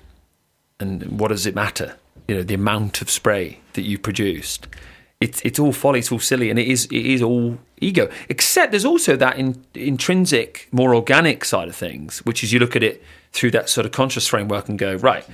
[0.80, 1.96] and what does it matter?
[2.28, 4.68] You know the amount of spray that you produced.
[5.20, 8.10] It's it's all folly it's all silly and it is it is all ego.
[8.30, 12.76] Except there's also that in, intrinsic more organic side of things which is you look
[12.76, 15.26] at it through that sort of conscious framework and go right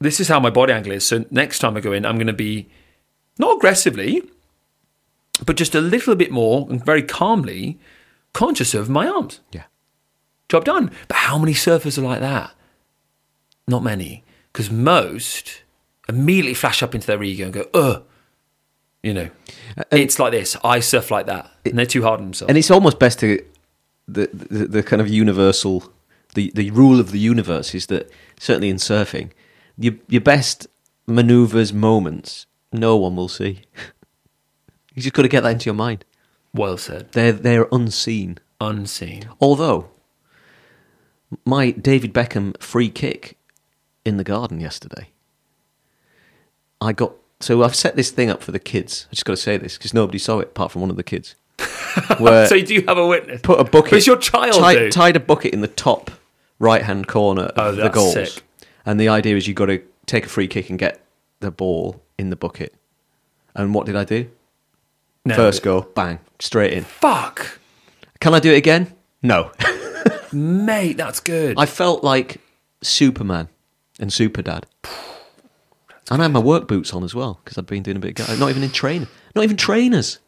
[0.00, 2.26] this is how my body angle is so next time i go in i'm going
[2.26, 2.68] to be
[3.38, 4.22] not aggressively
[5.44, 7.78] but just a little bit more and very calmly
[8.32, 9.40] conscious of my arms.
[9.52, 9.64] Yeah.
[10.48, 10.90] Job done.
[11.08, 12.52] But how many surfers are like that?
[13.66, 14.24] Not many.
[14.52, 15.62] Because most
[16.08, 18.04] immediately flash up into their ego and go, ugh.
[19.02, 19.30] You know,
[19.92, 20.56] it's like this.
[20.64, 21.48] I surf like that.
[21.64, 22.48] And they're too hard on themselves.
[22.48, 23.44] And it's almost best to
[24.08, 25.92] the, the the kind of universal
[26.34, 29.30] the the rule of the universe is that certainly in surfing,
[29.76, 30.66] your your best
[31.06, 33.62] maneuvers moments no one will see.
[34.98, 36.04] you just got to get that into your mind.
[36.52, 37.12] well said.
[37.12, 38.38] They're they're unseen.
[38.60, 39.28] Unseen.
[39.40, 39.88] Although
[41.44, 43.36] my David Beckham free kick
[44.04, 45.10] in the garden yesterday,
[46.80, 49.06] I got so I've set this thing up for the kids.
[49.10, 51.02] I just got to say this because nobody saw it apart from one of the
[51.04, 51.34] kids.
[52.48, 53.40] So you do have a witness.
[53.42, 53.90] put a bucket.
[53.90, 56.12] But it's your child, Tied, tied a bucket in the top
[56.60, 58.12] right hand corner Oh, of the that's goals.
[58.12, 58.42] sick.
[58.86, 61.00] And the idea is you got to take a free kick and get
[61.40, 62.72] the ball in the bucket.
[63.54, 64.30] And what did I do?
[65.28, 65.36] No.
[65.36, 66.84] First go, bang, straight in.
[66.84, 67.58] Fuck.
[68.20, 68.92] Can I do it again?
[69.22, 69.52] No.
[70.32, 71.56] Mate, that's good.
[71.58, 72.40] I felt like
[72.82, 73.48] Superman
[74.00, 74.66] and Super Dad.
[76.10, 78.18] And I had my work boots on as well because I'd been doing a bit.
[78.20, 79.06] Of, not even in train.
[79.34, 80.18] Not even trainers.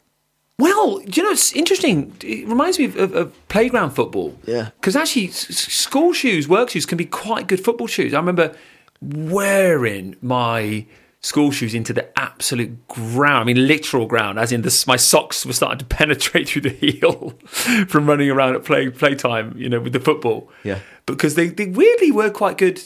[0.59, 2.15] Well, you know, it's interesting.
[2.21, 4.37] It reminds me of, of, of playground football.
[4.45, 4.69] Yeah.
[4.79, 8.13] Because actually, s- school shoes, work shoes can be quite good football shoes.
[8.13, 8.55] I remember
[9.01, 10.85] wearing my
[11.21, 13.41] school shoes into the absolute ground.
[13.41, 16.69] I mean, literal ground, as in the, my socks were starting to penetrate through the
[16.69, 17.29] heel
[17.87, 20.49] from running around at play playtime, you know, with the football.
[20.63, 20.79] Yeah.
[21.05, 22.81] Because they, they weirdly were quite good.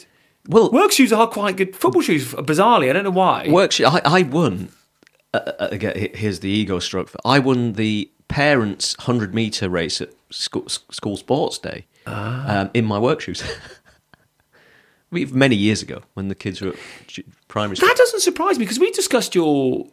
[0.47, 2.89] Well, Work shoes are quite good football shoes, bizarrely.
[2.89, 3.49] I don't know why.
[3.49, 3.79] Work.
[3.81, 4.69] I, I won.
[5.33, 7.11] Uh, uh, again, here's the ego stroke.
[7.25, 12.99] I won the parents' hundred meter race at school, school sports day um, in my
[12.99, 13.43] work shoes.
[15.11, 16.75] I mean, many years ago, when the kids were
[17.55, 17.87] primary school.
[17.87, 19.87] That doesn't surprise me because we discussed your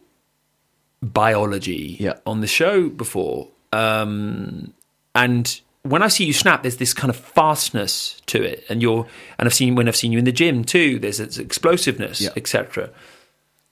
[1.01, 2.15] biology Yeah.
[2.27, 3.49] on the show before.
[3.73, 4.73] Um,
[5.15, 9.07] and when I see you snap, there's this kind of fastness to it, and you're
[9.39, 10.99] and I've seen when I've seen you in the gym too.
[10.99, 12.31] There's this explosiveness, Yeah.
[12.37, 12.91] etc.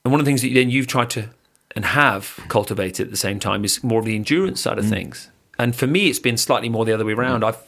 [0.04, 1.28] And one of the things that then you've tried to
[1.76, 4.90] and have cultivated at the same time is more of the endurance side of Mm.
[4.90, 5.28] things.
[5.58, 7.44] And for me, it's been slightly more the other way around.
[7.44, 7.58] I've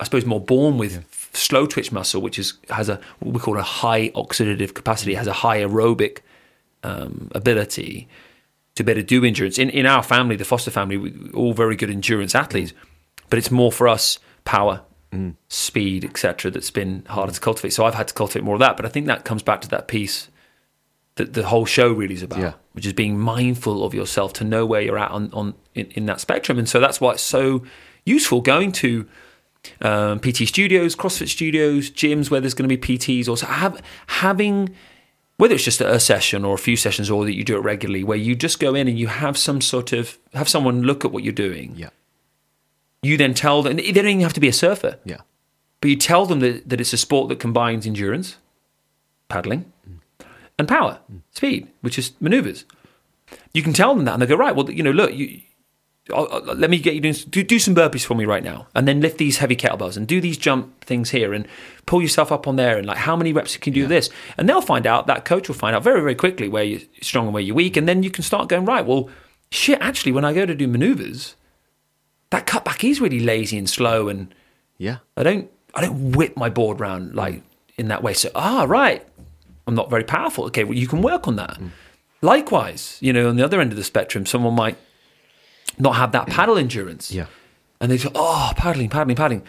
[0.00, 3.40] I suppose more born with f- slow twitch muscle, which is has a what we
[3.40, 6.18] call a high oxidative capacity, has a high aerobic
[6.82, 8.08] um, ability
[8.74, 9.58] to be able to do endurance.
[9.58, 12.72] In in our family, the Foster family, we we're all very good endurance athletes,
[13.30, 14.82] but it's more for us power,
[15.48, 16.50] speed, etc.
[16.50, 17.72] That's been harder to cultivate.
[17.72, 18.76] So I've had to cultivate more of that.
[18.76, 20.28] But I think that comes back to that piece
[21.16, 22.52] that the whole show really is about, Yeah.
[22.72, 26.06] which is being mindful of yourself to know where you're at on, on in, in
[26.06, 26.58] that spectrum.
[26.58, 27.62] And so that's why it's so
[28.06, 29.06] useful going to
[29.80, 34.74] um, PT studios, CrossFit studios, gyms where there's going to be PTs, also have having
[35.36, 38.04] whether it's just a session or a few sessions or that you do it regularly,
[38.04, 41.10] where you just go in and you have some sort of have someone look at
[41.10, 41.72] what you're doing.
[41.74, 41.88] Yeah,
[43.02, 45.22] You then tell them they don't even have to be a surfer, yeah,
[45.80, 48.36] but you tell them that, that it's a sport that combines endurance,
[49.28, 49.72] paddling,
[50.58, 51.00] and power,
[51.32, 52.64] speed, which is maneuvers.
[53.52, 54.54] You can tell them that, and they go, right.
[54.54, 55.40] Well, you know, look, you,
[56.08, 59.00] let me get you doing do, do some burpees for me right now, and then
[59.00, 61.46] lift these heavy kettlebells and do these jump things here, and
[61.86, 64.48] pull yourself up on there, and like how many reps you can do this, and
[64.48, 65.06] they'll find out.
[65.06, 67.76] That coach will find out very very quickly where you're strong and where you're weak,
[67.76, 68.84] and then you can start going right.
[68.84, 69.10] Well,
[69.50, 71.36] shit, actually, when I go to do maneuvers,
[72.30, 74.34] that cutback is really lazy and slow, and
[74.78, 74.98] Yeah.
[75.16, 77.42] I don't I don't whip my board round like
[77.78, 78.12] in that way.
[78.14, 79.06] So ah, right,
[79.68, 80.44] I'm not very powerful.
[80.46, 81.60] Okay, well, you can work on that.
[82.22, 84.76] Likewise, you know, on the other end of the spectrum, someone might
[85.78, 87.10] not have that paddle endurance.
[87.12, 87.26] Yeah.
[87.80, 89.42] and they say, "Oh, paddling, paddling, paddling."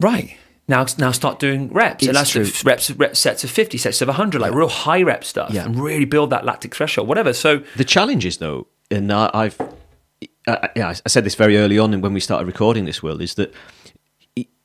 [0.00, 0.36] Right
[0.68, 2.46] now, now start doing reps, It's true.
[2.64, 5.64] reps, reps sets of fifty, sets of hundred, like real high rep stuff, Yeah.
[5.64, 7.32] and really build that lactic threshold, whatever.
[7.32, 9.60] So The challenge is though, and I, I've,
[10.46, 13.20] I, yeah, I said this very early on, and when we started recording this, Will,
[13.20, 13.52] is that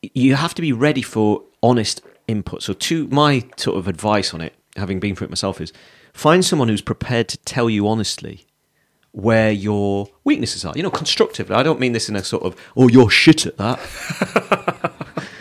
[0.02, 2.62] you have to be ready for honest input.
[2.62, 5.74] So, to my sort of advice on it, having been through it myself, is
[6.14, 8.46] find someone who's prepared to tell you honestly
[9.14, 10.74] where your weaknesses are.
[10.76, 11.56] You know, constructively.
[11.56, 13.80] I don't mean this in a sort of, oh, you're shit at that.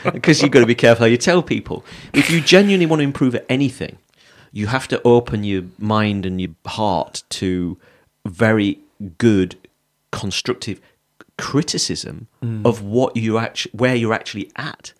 [0.12, 1.84] because you've got to be careful how you tell people.
[2.12, 3.98] If you genuinely want to improve at anything,
[4.52, 7.78] you have to open your mind and your heart to
[8.26, 8.78] very
[9.18, 9.56] good,
[10.10, 10.80] constructive
[11.38, 12.64] criticism mm.
[12.66, 14.92] of what you actually, where you're actually at,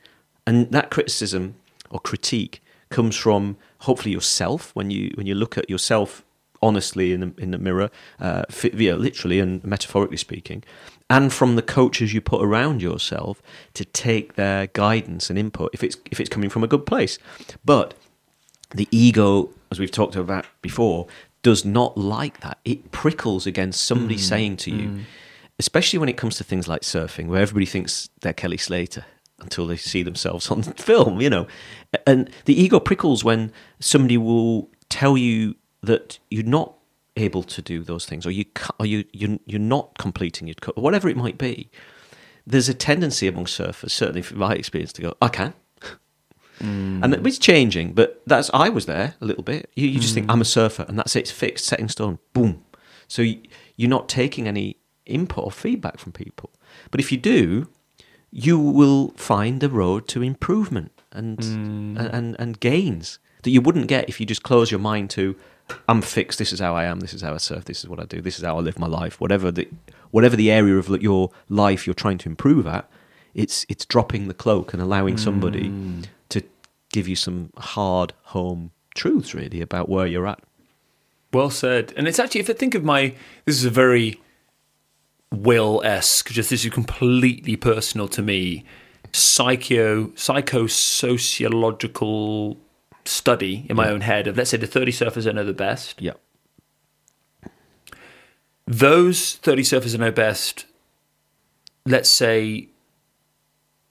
[0.46, 1.56] and that criticism
[1.90, 6.24] or critique comes from hopefully yourself when you when you look at yourself
[6.62, 10.62] honestly in the, in the mirror, uh, yeah, literally and metaphorically speaking,
[11.10, 13.42] and from the coaches you put around yourself
[13.74, 17.18] to take their guidance and input if it's if it's coming from a good place.
[17.64, 17.94] But
[18.70, 21.06] the ego, as we've talked about before,
[21.42, 22.58] does not like that.
[22.64, 25.00] It prickles against somebody saying to you,
[25.58, 29.04] especially when it comes to things like surfing, where everybody thinks they're Kelly Slater
[29.40, 31.46] until they see themselves on film, you know.
[32.06, 36.74] And the ego prickles when somebody will tell you that you're not
[37.16, 38.44] able to do those things, or you
[38.78, 41.70] or you you you're not completing your cut, whatever it might be.
[42.46, 45.54] There's a tendency among surfers, certainly from my experience, to go, "I can."
[46.58, 47.02] Hmm.
[47.02, 49.70] And it's changing, but that's I was there a little bit.
[49.74, 50.32] You, you just think hmm.
[50.32, 51.20] I'm a surfer, and that's it.
[51.20, 52.18] It's fixed, set in stone.
[52.32, 52.64] Boom.
[53.08, 53.42] So you,
[53.76, 56.50] you're not taking any input or feedback from people.
[56.90, 57.68] But if you do,
[58.30, 63.88] you will find a road to improvement and and, and and gains that you wouldn't
[63.88, 65.36] get if you just close your mind to
[65.88, 66.38] I'm fixed.
[66.38, 67.00] This is how I am.
[67.00, 67.64] This is how I surf.
[67.64, 68.20] This is what I do.
[68.20, 69.20] This is how I live my life.
[69.20, 69.68] Whatever the
[70.10, 72.88] whatever the area of your life you're trying to improve at,
[73.34, 76.04] it's it's dropping the cloak and allowing somebody mm.
[76.28, 76.42] to
[76.90, 80.40] give you some hard home truths really about where you're at.
[81.32, 81.94] Well said.
[81.96, 83.14] And it's actually, if I think of my,
[83.46, 84.20] this is a very
[85.32, 88.66] Will esque, just this is completely personal to me,
[89.12, 92.58] psycho, psychosociological
[93.04, 96.00] study in my own head of, let's say, the 30 surfers I know the best.
[96.00, 96.12] Yeah.
[98.66, 100.66] Those 30 surfers I know best,
[101.84, 102.68] let's say,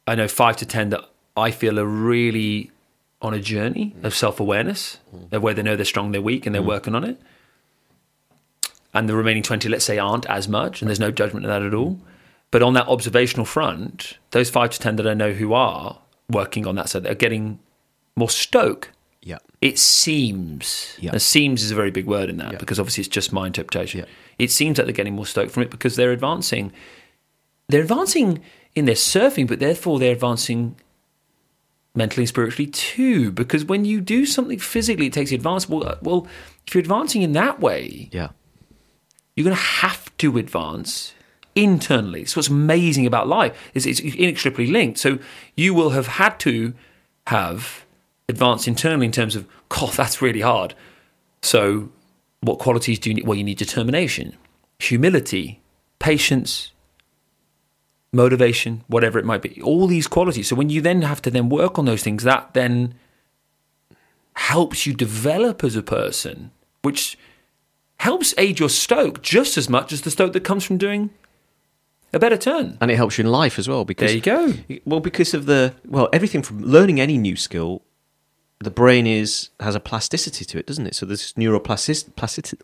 [0.08, 2.71] I know five to 10 that I feel are really
[3.21, 4.04] on a journey mm.
[4.04, 5.32] of self awareness, mm.
[5.32, 6.67] of where they know they're strong, they're weak, and they're mm.
[6.67, 7.21] working on it.
[8.93, 11.62] And the remaining 20, let's say, aren't as much, and there's no judgment in that
[11.62, 12.00] at all.
[12.50, 16.67] But on that observational front, those five to 10 that I know who are working
[16.67, 17.60] on that so they're getting
[18.15, 18.91] more stoke.
[19.23, 19.38] Yeah.
[19.62, 20.95] It seems.
[20.99, 21.12] Yeah.
[21.12, 22.57] And seems is a very big word in that Yeah.
[22.57, 23.99] because obviously it's just my interpretation.
[23.99, 24.05] Yeah.
[24.39, 26.71] It seems like they're getting more stoked from it because they're advancing.
[27.69, 28.41] They're advancing
[28.75, 30.75] in their surfing, but therefore they're advancing
[31.93, 33.31] mentally and spiritually too.
[33.31, 35.69] Because when you do something physically, it takes you advance.
[35.69, 36.27] Well, uh, well,
[36.67, 38.29] if you're advancing in that way, Yeah.
[39.36, 41.13] you're going to have to advance
[41.53, 42.25] internally.
[42.25, 44.97] So what's amazing about life is it's inextricably linked.
[44.99, 45.19] So
[45.55, 46.73] you will have had to
[47.27, 47.86] have
[48.32, 50.74] advanced internally in terms of, God, that's really hard.
[51.44, 51.91] So
[52.41, 53.28] what qualities do you need?
[53.28, 54.36] Well, you need determination,
[54.80, 55.62] humility,
[56.00, 56.72] patience,
[58.12, 59.62] motivation, whatever it might be.
[59.62, 60.48] All these qualities.
[60.48, 62.96] So when you then have to then work on those things, that then
[64.34, 67.17] helps you develop as a person, which
[67.98, 71.12] helps aid your stoke just as much as the stoke that comes from doing
[72.13, 72.78] a better turn.
[72.82, 74.80] And it helps you in life as well because There you go.
[74.86, 77.84] Well, because of the well, everything from learning any new skill,
[78.63, 80.95] the brain is has a plasticity to it, doesn't it?
[80.95, 82.62] So there's neuroplasticity, plasticity,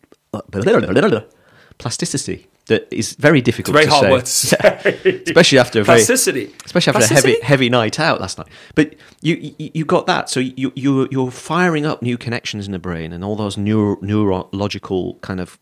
[1.77, 5.23] plasticity that is very It's difficult very to hard say, word to say.
[5.25, 6.53] especially after a very Plasticity.
[6.65, 8.47] especially after a heavy heavy night out last night.
[8.75, 12.71] But you you, you got that, so you you you're firing up new connections in
[12.73, 15.59] the brain and all those neuro, neurological kind of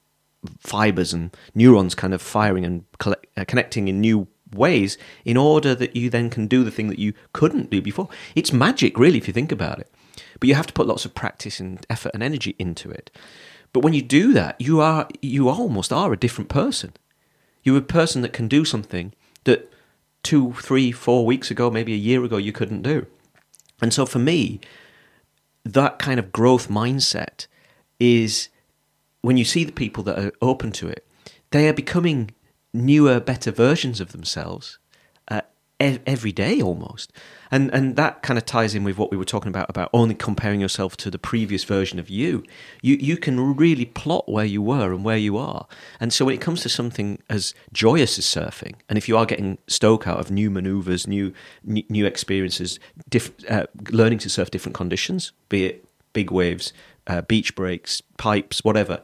[0.59, 5.75] fibers and neurons kind of firing and collect, uh, connecting in new ways in order
[5.75, 8.07] that you then can do the thing that you couldn't do before.
[8.35, 9.91] It's magic, really, if you think about it.
[10.39, 13.11] But you have to put lots of practice and effort and energy into it.
[13.73, 16.93] But when you do that, you are you almost are a different person.
[17.63, 19.13] You're a person that can do something
[19.43, 19.71] that
[20.23, 23.05] two, three, four weeks ago, maybe a year ago, you couldn't do.
[23.81, 24.59] And so for me,
[25.63, 27.47] that kind of growth mindset
[27.99, 28.49] is
[29.21, 31.05] when you see the people that are open to it,
[31.51, 32.31] they are becoming
[32.73, 34.77] newer, better versions of themselves
[35.29, 35.41] uh,
[35.79, 37.11] every day almost.
[37.51, 40.15] And and that kind of ties in with what we were talking about about only
[40.15, 42.43] comparing yourself to the previous version of you.
[42.81, 45.67] You you can really plot where you were and where you are.
[45.99, 49.25] And so when it comes to something as joyous as surfing, and if you are
[49.25, 54.49] getting stoke out of new maneuvers, new new, new experiences, diff, uh, learning to surf
[54.49, 56.73] different conditions, be it big waves,
[57.05, 59.01] uh, beach breaks, pipes, whatever.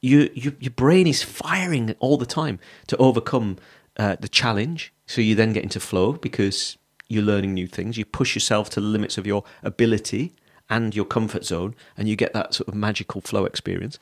[0.00, 3.58] You, you, your brain is firing all the time to overcome
[3.98, 4.93] uh, the challenge.
[5.06, 6.78] So you then get into flow because
[7.08, 7.98] you're learning new things.
[7.98, 10.34] You push yourself to the limits of your ability
[10.70, 13.98] and your comfort zone, and you get that sort of magical flow experience.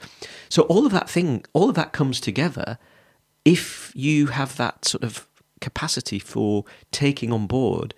[0.48, 2.78] So all of that thing, all of that comes together
[3.44, 5.26] if you have that sort of
[5.60, 7.94] capacity for taking on board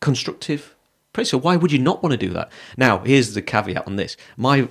[0.00, 0.76] constructive
[1.12, 1.30] praise.
[1.30, 2.52] So why would you not want to do that?
[2.76, 4.16] Now, here's the caveat on this.
[4.36, 4.68] My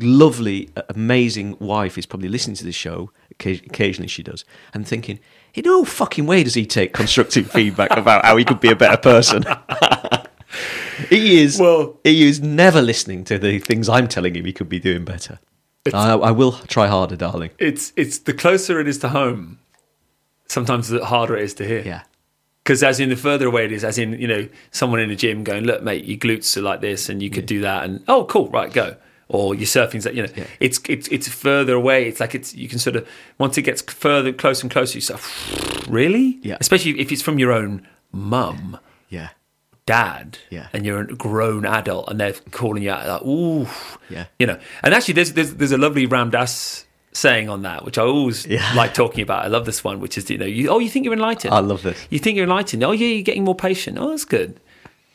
[0.00, 3.10] lovely, amazing wife is probably listening to this show.
[3.30, 5.20] Occasionally, she does, and thinking,
[5.54, 8.76] "In no fucking way does he take constructive feedback about how he could be a
[8.76, 9.44] better person."
[11.08, 11.58] he is.
[11.58, 15.04] Well- he is never listening to the things I'm telling him he could be doing
[15.04, 15.38] better.
[15.92, 17.50] I, I will try harder, darling.
[17.58, 19.58] It's it's the closer it is to home,
[20.46, 21.82] sometimes the harder it is to hear.
[21.84, 22.02] Yeah.
[22.62, 25.16] Because as in the further away it is, as in you know someone in a
[25.16, 28.02] gym going, look, mate, your glutes are like this, and you could do that, and
[28.08, 28.96] oh, cool, right, go.
[29.28, 30.46] Or your surfing's you know, Yeah.
[30.60, 32.06] it's it's it's further away.
[32.08, 33.08] It's like it's you can sort of
[33.38, 36.58] once it gets further, closer and closer, you of, really, Yeah.
[36.60, 39.30] Especially if it's from your own mum, Yeah.
[39.86, 40.68] dad, Yeah.
[40.72, 43.66] and you're a grown adult, and they're calling you out like, ooh,
[44.10, 44.26] Yeah.
[44.38, 44.58] you know.
[44.82, 48.44] And actually, there's there's, there's a lovely Ram Dass saying on that, which I always
[48.46, 48.72] Yeah.
[48.76, 49.44] like talking about.
[49.44, 51.54] I love this one, which is you know, you, oh, you think you're enlightened.
[51.54, 51.96] I love this.
[52.10, 52.82] You think you're enlightened.
[52.84, 53.98] Oh, yeah, you're getting more patient.
[53.98, 54.58] Oh, that's good.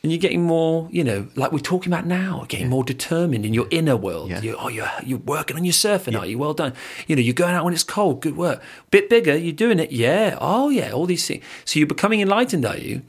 [0.02, 3.52] And you're getting more, you know, like we're talking about now, getting more determined in
[3.52, 4.30] your inner world.
[4.30, 4.40] Yeah.
[4.40, 6.38] You, oh, you're, you're working on your surfing, are you?
[6.38, 6.72] Well done.
[7.06, 8.22] You know, you're going out when it's cold.
[8.22, 8.62] Good work.
[8.90, 9.92] Bit bigger, you're doing it.
[9.92, 10.38] Yeah.
[10.40, 10.92] Oh, yeah.
[10.92, 11.44] All these things.
[11.66, 13.02] So you're becoming enlightened, are you?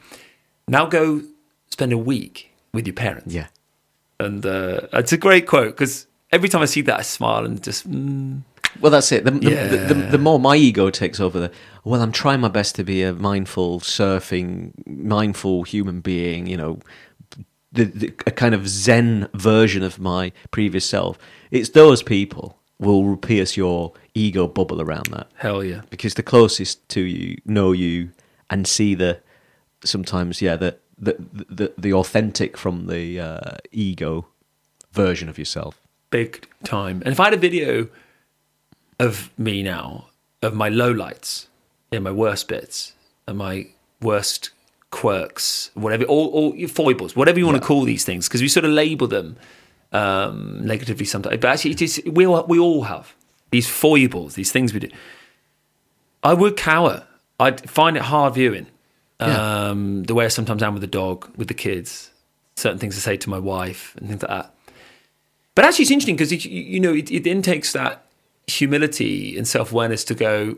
[0.68, 1.22] Now go
[1.70, 3.34] spend a week with your parents.
[3.34, 3.48] Yeah.
[4.20, 7.64] And uh, it's a great quote because every time I see that, I smile and
[7.64, 8.42] just, mm,
[8.80, 9.26] Well, that's it.
[9.26, 9.68] The, the, Yeah.
[9.68, 11.52] the, the, more my ego takes over, the
[11.84, 16.48] well, I'm trying my best to be a mindful surfing, mindful human being.
[16.48, 16.80] You know,
[17.72, 21.18] the, the a kind of Zen version of my previous self.
[21.52, 25.82] It's those people will pierce your ego bubble around that hell yeah.
[25.92, 28.10] because the closest to you know you
[28.50, 29.20] and see the
[29.84, 31.16] sometimes yeah the the
[31.50, 34.26] the, the authentic from the uh, ego
[34.92, 35.80] version of yourself.
[36.10, 37.02] big time.
[37.06, 37.88] And if I had a video
[39.02, 40.06] of me now,
[40.44, 41.48] of my lowlights,
[41.92, 42.94] yeah, my worst bits,
[43.28, 43.68] and my
[44.00, 44.52] worst
[44.92, 48.48] quirks, whatever, all, all your foibles, whatever you want to call these things, because we
[48.48, 49.38] sort of label them
[49.92, 51.38] um, negatively sometimes.
[51.38, 53.16] But actually, it is, we, all, we all have
[53.50, 54.90] these foibles, these things we do.
[56.24, 57.08] I would cower.
[57.40, 58.68] I'd find it hard viewing.
[59.20, 59.70] Yeah.
[59.70, 62.12] Um, the way I sometimes am with the dog, with the kids,
[62.56, 64.56] certain things to say to my wife, and things like that.
[65.56, 68.06] But actually, it's interesting because you, you know it, it then takes that
[68.52, 70.58] humility and self awareness to go.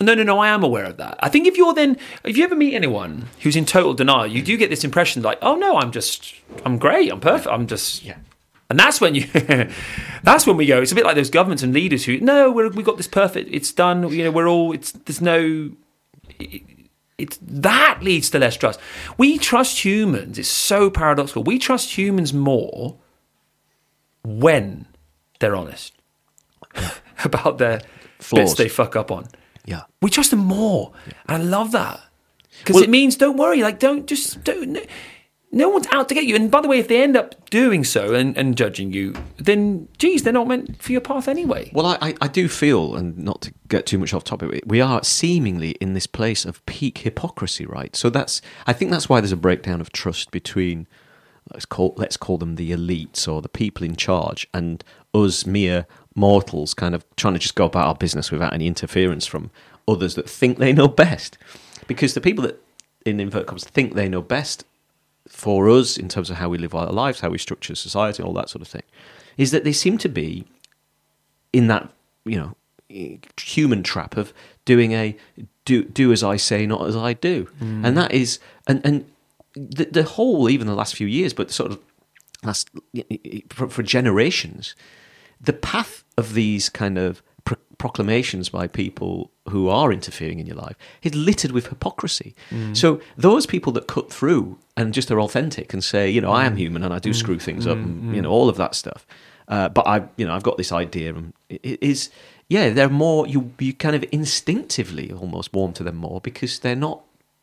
[0.00, 0.38] No, no, no.
[0.40, 1.18] I am aware of that.
[1.20, 4.42] I think if you're then, if you ever meet anyone who's in total denial, you
[4.42, 6.34] do get this impression like, oh no, I'm just,
[6.64, 8.16] I'm great, I'm perfect, I'm just, Yeah.
[8.70, 9.26] And that's when you,
[10.22, 10.80] that's when we go.
[10.80, 13.50] It's a bit like those governments and leaders who, no, we're, we got this perfect.
[13.52, 14.10] It's done.
[14.10, 14.72] You know, we're all.
[14.72, 15.70] It's there's no.
[16.40, 16.62] It,
[17.16, 18.80] it's that leads to less trust.
[19.18, 20.38] We trust humans.
[20.38, 21.44] It's so paradoxical.
[21.44, 22.96] We trust humans more
[24.24, 24.86] when
[25.38, 25.92] they're honest
[27.32, 27.80] about their
[28.18, 28.40] Flaws.
[28.50, 29.26] bits they fuck up on.
[29.64, 29.82] Yeah.
[30.02, 30.92] We trust them more,
[31.28, 32.00] and I love that
[32.58, 33.62] because Well- it means don't worry.
[33.62, 34.70] Like don't just don't.
[34.72, 34.80] No,
[35.52, 36.34] no one's out to get you.
[36.34, 39.86] And by the way, if they end up doing so and, and judging you, then
[39.98, 41.70] geez, they're not meant for your path anyway.
[41.72, 44.80] Well, I, I- I do feel, and not to get too much off topic, we
[44.80, 47.94] are seemingly in this place of peak hypocrisy, right?
[47.94, 50.88] So that's, I think that's why there's a breakdown of trust between,
[51.52, 54.82] let's call, let's call them the elites or the people in charge, and
[55.14, 59.26] us mere mortals, kind of trying to just go about our business without any interference
[59.26, 59.50] from
[59.88, 61.38] others that think they know best,
[61.86, 62.62] because the people that,
[63.04, 64.64] in invert commas, think they know best
[65.28, 68.32] for us in terms of how we live our lives, how we structure society, all
[68.34, 68.82] that sort of thing,
[69.36, 70.44] is that they seem to be
[71.52, 71.90] in that
[72.24, 72.54] you know
[73.40, 74.32] human trap of
[74.64, 75.16] doing a
[75.64, 77.84] do do as I say, not as I do, mm.
[77.84, 79.10] and that is and and
[79.54, 81.78] the, the whole even the last few years, but sort of
[82.42, 82.70] last
[83.50, 84.74] for, for generations,
[85.44, 90.56] the path of these kind of pro- proclamations by people who are interfering in your
[90.56, 92.34] life is littered with hypocrisy.
[92.50, 92.76] Mm.
[92.76, 96.46] So those people that cut through and just are authentic and say, you know, I
[96.46, 96.58] am mm.
[96.58, 97.14] human and I do mm.
[97.14, 99.06] screw things up, and you know, all of that stuff.
[99.46, 102.10] Uh, but I, you know, I've got this idea, and it it is,
[102.48, 106.74] yeah, they're more you you kind of instinctively almost warm to them more because they're
[106.74, 107.02] not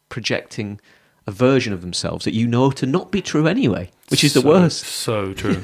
[0.10, 0.80] projecting
[1.28, 4.42] a version of themselves that you know to not be true anyway, which is the
[4.42, 4.84] worst.
[4.86, 5.62] So true.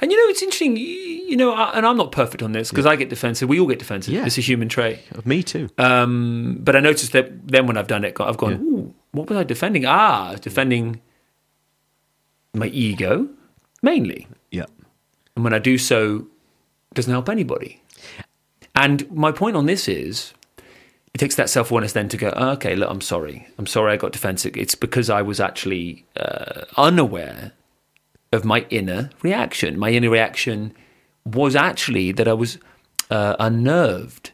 [0.00, 0.76] And you know, it's interesting.
[0.76, 3.48] You, you know, I, and I'm not perfect on this because I get defensive.
[3.48, 4.14] We all get defensive.
[4.14, 4.24] Yeah.
[4.26, 5.00] It's a human trait.
[5.12, 5.68] Of me too.
[5.78, 8.58] Um, but I noticed that then when I've done it, I've gone, Yeah.
[8.58, 9.84] Ooh, what was I defending?
[9.86, 11.00] Ah, I was defending
[12.54, 13.28] my ego
[13.82, 14.26] mainly.
[14.50, 14.66] yeah.
[15.34, 16.26] And when I do so,
[16.90, 17.82] it doesn't help anybody.
[18.74, 20.32] And my point on this is,
[21.16, 23.48] it takes that self awareness then to go, "Oh, okay, look, I'm sorry.
[23.56, 24.54] I'm sorry I got defensive.
[24.54, 27.52] It's because I was actually uh, unaware
[28.34, 29.78] of my inner reaction.
[29.78, 30.74] My inner reaction
[31.24, 32.58] was actually that I was
[33.10, 34.32] uh, unnerved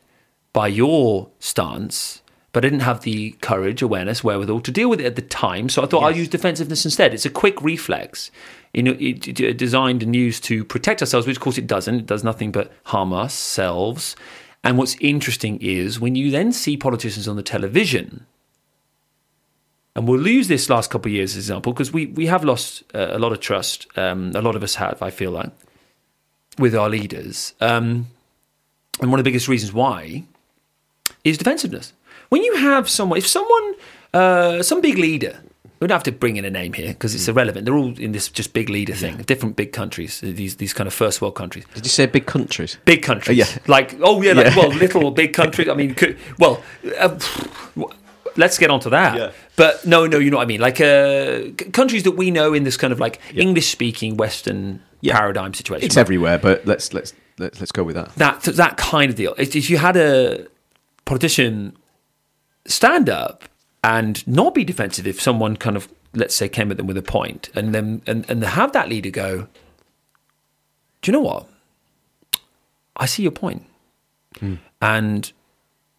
[0.53, 2.21] by your stance,
[2.53, 5.69] but I didn't have the courage, awareness, wherewithal to deal with it at the time.
[5.69, 7.15] So I thought I'll use defensiveness instead.
[7.15, 8.33] It's a quick reflex,
[8.75, 11.95] you know, it, it- designed and used to protect ourselves, which of course it doesn't.
[12.01, 14.17] It does nothing but harm ourselves.
[14.65, 18.27] And what's interesting is when you then see politicians on the television,
[19.95, 22.83] and we'll lose this last couple of years as example because we, we have lost
[22.95, 23.87] uh, a lot of trust.
[23.97, 25.51] Um, a lot of us have, I feel like,
[26.59, 27.55] with our leaders.
[27.61, 28.07] Um,
[29.01, 30.25] and one of the biggest reasons why
[31.25, 31.93] is defensiveness.
[32.29, 33.75] When you have someone, if someone,
[34.15, 35.41] uh, some big leader,
[35.83, 37.65] we don't have to bring in a name here because it's irrelevant.
[37.67, 40.95] They're all in this just big leader thing, different big countries, these these kind of
[40.95, 41.65] first world countries.
[41.75, 42.79] Did you say big countries?
[42.85, 43.47] Big countries, Yeah.
[43.67, 44.57] like oh yeah, like, Yeah.
[44.57, 45.69] well, little big countries.
[45.69, 46.63] I mean, could, well,
[46.99, 47.19] uh,
[48.37, 49.17] let's get onto that.
[49.17, 49.31] Yeah.
[49.57, 50.61] But no, no, you know what I mean.
[50.61, 55.17] Like uh, countries that we know in this kind of like English speaking Western Yeah.
[55.19, 55.87] paradigm situation.
[55.87, 58.15] It's everywhere, but let's let's let's, let's go with that.
[58.17, 59.35] that that kind of deal.
[59.37, 60.47] If if you had a
[61.05, 61.77] politician
[62.67, 63.45] stand up
[63.85, 67.03] and not be defensive, if someone kind of let's say came at them with a
[67.03, 69.49] point, and then and and have that leader go,
[71.01, 71.49] do you know what?
[72.97, 73.65] I see your point,
[74.39, 74.57] hmm.
[74.81, 75.33] and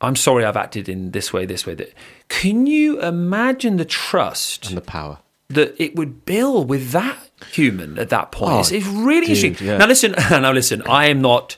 [0.01, 1.75] I'm sorry I've acted in this way, this way.
[1.75, 1.93] That
[2.29, 4.67] can you imagine the trust?
[4.67, 5.19] And the power.
[5.49, 7.17] that it would build with that
[7.51, 8.53] human at that point.
[8.53, 9.67] Oh, it's, it's really dude, interesting.
[9.67, 9.77] yeah.
[9.77, 10.81] Now listen, now listen.
[10.83, 11.57] I am not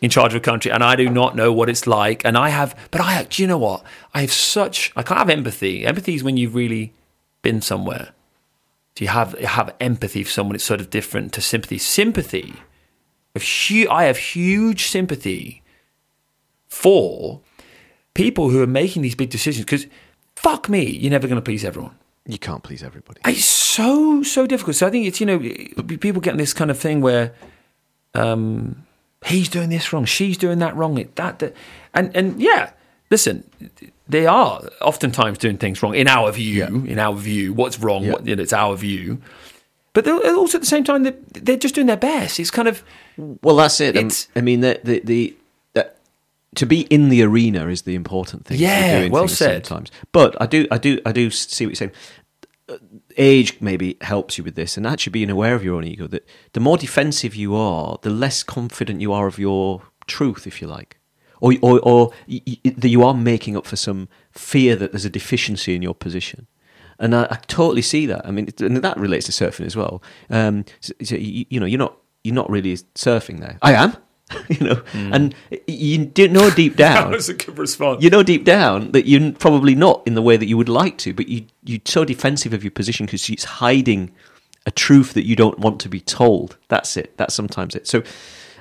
[0.00, 2.24] in charge of a country, and I do not know what it's like.
[2.24, 3.82] And I have, but I, do you know what?
[4.14, 4.92] I have such.
[4.96, 5.86] I can't have empathy.
[5.86, 6.92] Empathy is when you've really
[7.42, 8.10] been somewhere.
[8.94, 10.54] Do you have you have empathy for someone?
[10.54, 11.78] It's sort of different to sympathy.
[11.78, 12.54] Sympathy.
[13.34, 15.62] Of hu- I have huge sympathy
[16.68, 17.42] for
[18.14, 19.86] people who are making these big decisions because
[20.34, 21.94] fuck me, you're never going to please everyone.
[22.26, 23.20] You can't please everybody.
[23.24, 24.76] It's so so difficult.
[24.76, 25.38] So I think it's you know
[25.98, 27.34] people getting this kind of thing where
[28.14, 28.85] um,
[29.26, 31.54] he's doing this wrong, she's doing that wrong, it, that, that
[31.94, 32.70] and and yeah,
[33.10, 33.44] listen,
[34.08, 36.84] they are oftentimes doing things wrong in our view.
[36.86, 38.04] In our view, what's wrong?
[38.04, 38.12] Yeah.
[38.12, 39.20] What you know, it's our view.
[39.92, 42.38] But also at the same time they're, they're just doing their best.
[42.38, 42.82] It's kind of
[43.16, 43.96] Well, that's it.
[43.96, 45.36] It's- I mean, the the, the
[46.54, 48.58] to be in the arena is the important thing.
[48.58, 49.66] Yeah, well said.
[49.66, 51.92] Sometimes, but I do, I do, I do see what you're saying.
[53.16, 56.06] Age maybe helps you with this, and actually being aware of your own ego.
[56.06, 60.60] That the more defensive you are, the less confident you are of your truth, if
[60.60, 60.98] you like,
[61.40, 65.74] or or, or that you are making up for some fear that there's a deficiency
[65.74, 66.46] in your position.
[66.98, 68.26] And I, I totally see that.
[68.26, 70.02] I mean, and that relates to surfing as well.
[70.30, 73.58] Um, so, so you, you know, you're not you're not really surfing there.
[73.62, 73.96] I am,
[74.48, 75.12] you know, hmm.
[75.12, 75.34] and
[75.68, 77.14] you do know deep down.
[77.14, 78.02] a good response.
[78.02, 80.98] You know deep down that you're probably not in the way that you would like
[80.98, 84.12] to, but you you're so defensive of your position because it's hiding
[84.66, 86.56] a truth that you don't want to be told.
[86.68, 87.16] That's it.
[87.16, 87.86] That's sometimes it.
[87.86, 88.02] So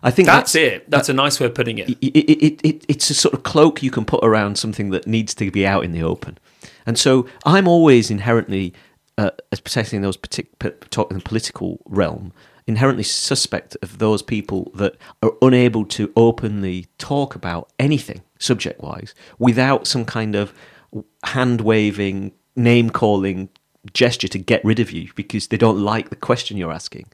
[0.03, 0.89] I think That's, that's, it.
[0.91, 3.82] That's a nice way of putting it, it, it, it, it's a sort of cloak
[3.82, 6.38] you can put around something that needs to be out in the open.
[6.86, 8.74] And so I'm always inherently,
[9.18, 12.34] uh, as protecting those partic- p- talk in the political realm,
[12.68, 19.13] inherently suspect of those people that are unable to openly talk about anything subject wise
[19.38, 20.53] without some kind of
[21.24, 23.49] hand waving, name calling
[23.93, 27.05] gesture to get rid of you because they don't like the question you're asking.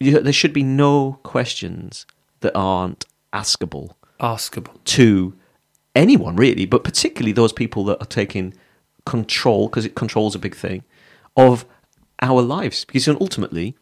[0.00, 2.06] You, there should be no questions
[2.40, 4.82] that aren't askable Askable.
[4.84, 5.34] to
[5.94, 8.54] anyone really, but particularly those people that are taking
[9.06, 10.82] control because it controls a big thing
[11.36, 11.64] of
[12.20, 12.84] our lives.
[12.84, 13.76] Because ultimately,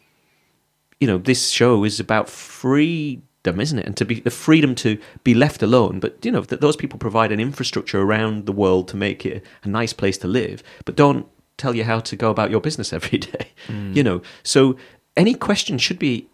[1.01, 3.87] you know, this show is about freedom, isn't it?
[3.87, 6.01] And to be the freedom to be left alone.
[6.01, 9.45] But you know, that those people provide an infrastructure around the world to make it
[9.63, 11.27] a nice place to live, but don't
[11.57, 13.49] tell you how to go about your business every day.
[13.69, 13.97] Mm.
[13.97, 14.77] You know, so
[15.17, 16.29] any question should be,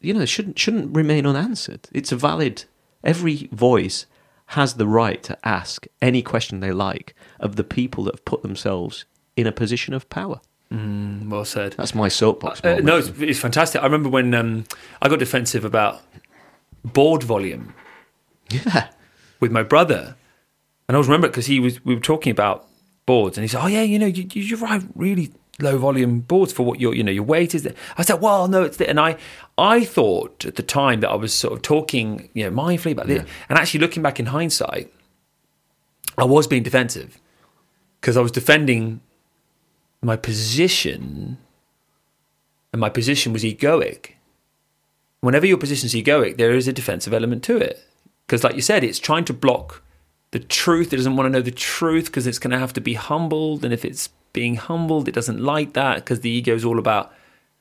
[0.00, 1.88] you know, shouldn't shouldn't remain unanswered.
[1.92, 2.64] It's a valid.
[3.04, 4.06] Every voice
[4.46, 8.42] has the right to ask any question they like of the people that have put
[8.42, 9.06] themselves
[9.36, 10.40] in a position of power.
[10.72, 11.74] Well said.
[11.76, 12.64] That's my soapbox.
[12.64, 13.82] Uh, no, it's, it's fantastic.
[13.82, 14.64] I remember when um,
[15.02, 16.00] I got defensive about
[16.84, 17.74] board volume
[18.50, 18.88] yeah.
[19.38, 20.16] with my brother,
[20.88, 22.68] and I always remember because he was we were talking about
[23.04, 26.52] boards, and he said, "Oh yeah, you know, you, you write really low volume boards
[26.52, 27.68] for what your you know your weight is."
[27.98, 29.16] I said, "Well, no, it's," the-" and I
[29.58, 33.08] I thought at the time that I was sort of talking you know mindfully about
[33.08, 34.92] this, and actually looking back in hindsight,
[36.16, 37.18] I was being defensive
[38.00, 39.02] because I was defending
[40.02, 41.38] my position,
[42.72, 44.12] and my position was egoic.
[45.20, 47.84] Whenever your position is egoic, there is a defensive element to it.
[48.26, 49.82] Because, like you said, it's trying to block
[50.32, 50.92] the truth.
[50.92, 53.64] It doesn't want to know the truth because it's going to have to be humbled.
[53.64, 57.12] And if it's being humbled, it doesn't like that because the ego is all about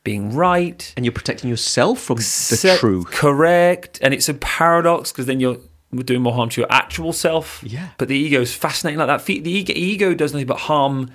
[0.04, 0.94] being right.
[0.96, 3.08] And you're protecting yourself from the truth.
[3.08, 4.00] Correct.
[4.02, 5.58] And it's a paradox because then you're
[6.06, 7.62] doing more harm to your actual self.
[7.64, 7.90] Yeah.
[7.98, 9.26] But the ego is fascinating like that.
[9.26, 11.12] The ego, ego does nothing but harm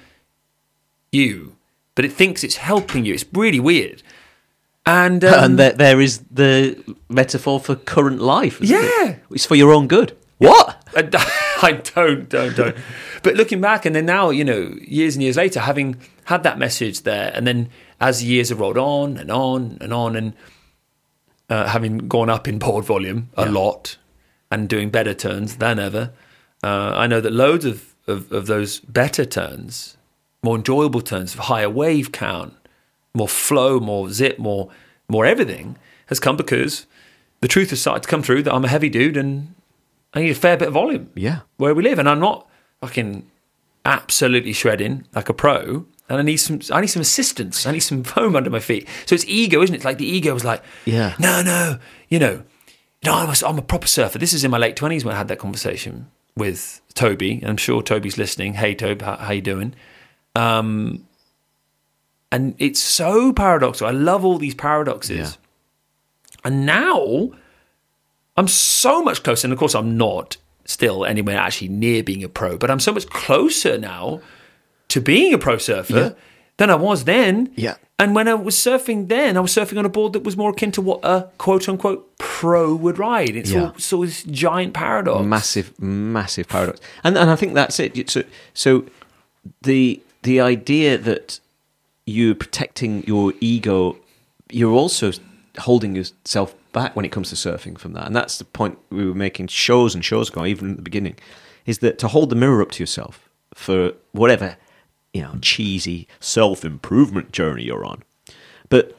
[1.17, 1.57] you,
[1.95, 3.14] but it thinks it's helping you.
[3.14, 4.03] It's really weird.
[4.85, 6.77] And, um, and there, there is the
[7.09, 8.61] metaphor for current life.
[8.62, 8.91] isn't it?
[9.05, 9.17] Yeah.
[9.31, 10.17] It's for your own good.
[10.39, 10.83] What?
[10.97, 11.09] I,
[11.62, 12.77] I don't, don't, don't.
[13.23, 16.59] But looking back, and then now, you know, years and years later, having had that
[16.59, 20.35] message there, and then as years have rolled on and on and on, and
[21.49, 23.51] uh, having gone up in board volume a Yeah.
[23.53, 23.97] lot
[24.51, 26.12] and doing better turns than ever,
[26.62, 29.97] uh, I know that loads of, of, of those better turns,
[30.43, 32.55] more enjoyable turns, higher wave count,
[33.14, 34.70] more flow, more zip, more
[35.09, 35.76] more everything
[36.07, 36.87] has come because
[37.41, 39.55] the truth has started to come through that I'm a heavy dude and
[40.14, 41.41] I need a fair bit of volume Yeah.
[41.59, 42.47] where we live, and I'm not
[42.80, 43.28] fucking
[43.84, 45.87] absolutely shredding like a pro.
[46.09, 47.66] And I need some, I need some assistance.
[47.66, 48.89] I need some foam under my feet.
[49.07, 49.78] So it's ego, isn't it?
[49.78, 51.14] It's like the ego was like, Yeah.
[51.18, 51.78] no, no,
[52.09, 52.45] you know,
[53.05, 54.18] no, I'm a, I'm a proper surfer.
[54.18, 57.43] This is in my late twenties when I had that conversation with Toby.
[57.45, 58.55] I'm sure Toby's listening.
[58.55, 59.74] Hey, Toby, how, how you doing?
[60.37, 61.07] Um,
[62.32, 63.89] and it's so paradoxical.
[63.89, 65.16] I love all these paradoxes.
[65.18, 65.30] Yeah.
[66.45, 67.30] And now
[68.37, 69.47] I'm so much closer.
[69.47, 72.93] And of course, I'm not still anywhere actually near being a pro, but I'm so
[72.93, 74.20] much closer now
[74.89, 76.11] to being a pro surfer Yeah.
[76.59, 77.51] than I was then.
[77.57, 77.76] Yeah.
[77.99, 80.51] And when I was surfing then, I was surfing on a board that was more
[80.51, 83.37] akin to what a quote unquote pro would ride.
[83.37, 83.68] It's Yeah.
[83.70, 85.24] all sort of this giant paradox.
[85.24, 88.22] massive massive paradox and and i think that's it so
[88.53, 88.84] so
[89.62, 91.39] the the idea that
[92.05, 93.97] you're protecting your ego
[94.51, 95.12] you're also
[95.59, 99.07] holding yourself back when it comes to surfing from that and that's the point we
[99.07, 101.16] were making shows and shows ago even at the beginning
[101.64, 104.57] is that to hold the mirror up to yourself for whatever
[105.14, 108.03] you know cheesy Self improvement journey you're on.
[108.68, 108.97] but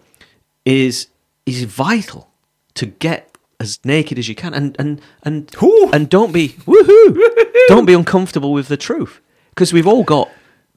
[0.64, 1.08] is
[1.46, 2.30] is vital
[2.74, 5.54] to get as naked as you can and and and
[5.94, 7.20] and don't be woohoo
[7.68, 9.20] don't be uncomfortable with the truth
[9.50, 10.30] because we've all got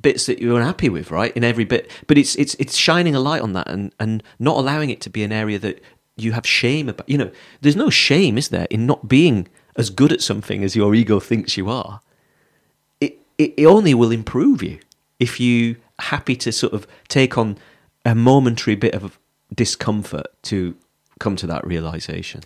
[0.03, 3.21] bits that you're unhappy with right in every bit but it's it's it's shining a
[3.21, 5.83] light on that and and not allowing it to be an area that
[6.17, 7.31] you have shame about you know
[7.61, 11.21] there's no shame is there in not being as good at something as your ego
[11.21, 12.01] thinks you are
[13.01, 14.79] it, it, it only will improve you
[15.19, 17.59] if you happy to sort of take on
[18.05, 19.19] a momentary bit of
[19.55, 20.75] discomfort to
[21.19, 22.41] come to that realization.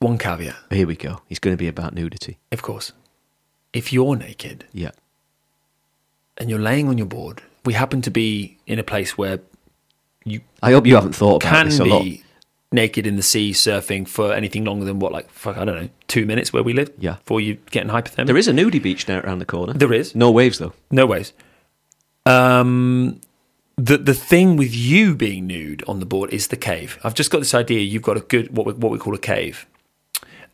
[0.00, 1.20] One caveat, Here we go.
[1.30, 2.38] It's going to be about nudity.
[2.50, 2.92] of course.
[3.72, 4.90] If you're naked Yeah.
[6.38, 9.40] And you're laying on your board, we happen to be in a place where
[10.24, 12.02] you I hope you haven't thought about can this a lot.
[12.02, 12.22] be
[12.72, 15.88] naked in the sea surfing for anything longer than what, like, fuck, I don't know,
[16.08, 16.90] two minutes where we live?
[16.98, 17.16] Yeah.
[17.16, 18.26] Before you get in hypothermia?
[18.26, 19.74] There is a nudie beach now around the corner.
[19.74, 20.14] There is.
[20.14, 20.72] No waves though.
[20.90, 21.32] No waves.
[22.26, 23.20] Um,
[23.76, 26.98] the the thing with you being nude on the board is the cave.
[27.04, 27.80] I've just got this idea.
[27.80, 29.66] You've got a good what we, what we call a cave.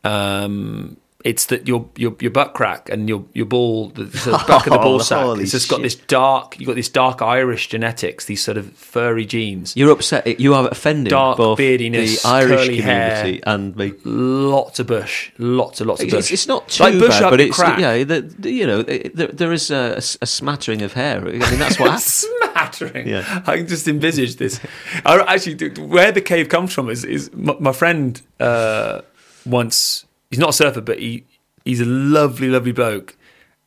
[0.02, 4.66] Um, it's that your your your butt crack and your your ball the, the back
[4.66, 5.38] of the ball sack.
[5.38, 6.58] It's just got this dark.
[6.58, 8.24] You have got this dark Irish genetics.
[8.24, 9.76] These sort of furry genes.
[9.76, 10.40] You're upset.
[10.40, 13.16] You are offending Dark both beardiness, the Irish curly hair.
[13.16, 13.92] community and me.
[14.04, 15.30] Lots of bush.
[15.38, 16.18] Lots and lots of bush.
[16.18, 17.78] It's, it's not too like bush bad, up but it's crack.
[17.78, 18.02] yeah.
[18.04, 21.20] The, you know, there is a, a smattering of hair.
[21.20, 23.08] I mean, that's what smattering.
[23.08, 23.42] Yeah.
[23.46, 24.60] I can just envisage this.
[25.04, 29.02] I actually, where the cave comes from is, is my, my friend uh,
[29.44, 30.06] once.
[30.30, 31.24] He's not a surfer, but he
[31.64, 33.16] he's a lovely, lovely bloke,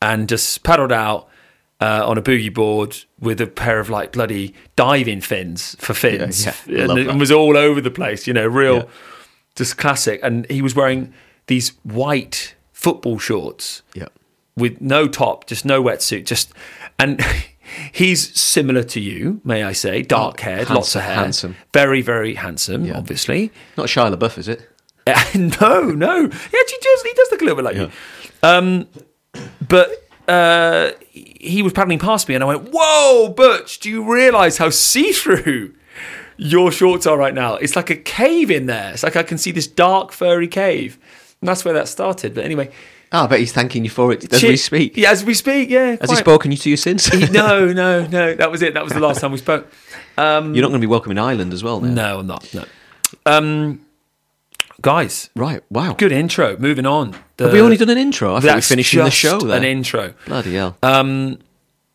[0.02, 1.28] and just paddled out
[1.82, 6.46] uh, on a boogie board with a pair of like bloody diving fins for fins,
[6.46, 6.84] Yeah, yeah.
[7.10, 8.26] and was all over the place.
[8.28, 8.84] You know, real, Yeah.
[9.56, 10.20] just classic.
[10.24, 11.14] And he was wearing
[11.48, 14.08] these white football shorts Yeah.
[14.56, 16.54] with no top, just no wetsuit, just
[16.98, 17.20] and
[17.92, 21.56] he's similar to you, may I say, dark haired, lots of hair, handsome.
[21.74, 23.52] very very handsome, obviously.
[23.78, 24.70] Not Shia LaBeouf, is it?
[25.36, 27.02] no, no, he actually does.
[27.04, 27.92] He does look a little bit like you.
[28.42, 28.88] Um,
[29.68, 29.90] but
[30.28, 33.80] uh, he was paddling past me, and I went, "Whoa, Butch!
[33.80, 35.74] Do you realise how see-through
[36.38, 37.56] your shorts are right now?
[37.56, 38.94] It's like a cave in there.
[38.94, 40.98] It's like I can see this dark, furry cave."
[41.42, 42.34] And that's where that started.
[42.34, 42.72] But anyway,
[43.12, 44.98] Oh, I bet he's thanking you for it as we speak.
[44.98, 45.70] Yeah, as we speak.
[45.70, 45.92] Yeah.
[45.92, 46.18] Has he quite.
[46.18, 47.06] spoken to you since?
[47.06, 48.34] He- no, no, no.
[48.34, 48.74] That was it.
[48.74, 49.72] That was the last time we spoke.
[50.18, 51.94] You're not going to be welcome in Ireland as well now.
[51.94, 52.52] No, I'm not.
[52.54, 52.66] No.
[53.28, 53.86] Um,
[54.84, 55.94] guys, Right, wow.
[55.94, 56.56] good intro.
[56.58, 57.16] Moving on.
[57.38, 58.36] The, Have we only done an intro?
[58.36, 59.58] I think we were finishing the show there.
[59.58, 60.14] An intro.
[60.28, 60.78] Bloody hell.
[60.84, 61.40] Um,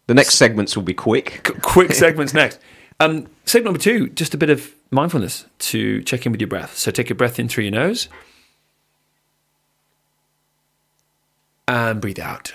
[0.09, 1.43] the next segments will be quick.
[1.45, 2.59] qu- quick segments next.
[2.99, 6.77] Um, segment number two, just a bit of mindfulness to check in with your breath.
[6.77, 8.09] So take a breath in through your nose
[11.69, 12.55] and breathe out.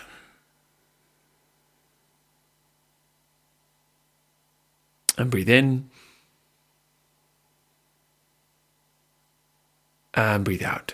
[5.17, 5.89] And breathe in.
[10.13, 10.93] And breathe out.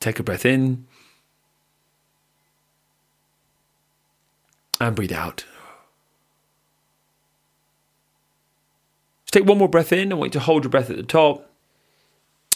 [0.00, 0.86] Take a breath in.
[4.80, 5.44] And breathe out.
[9.24, 10.12] Just take one more breath in.
[10.12, 11.50] I want you to hold your breath at the top.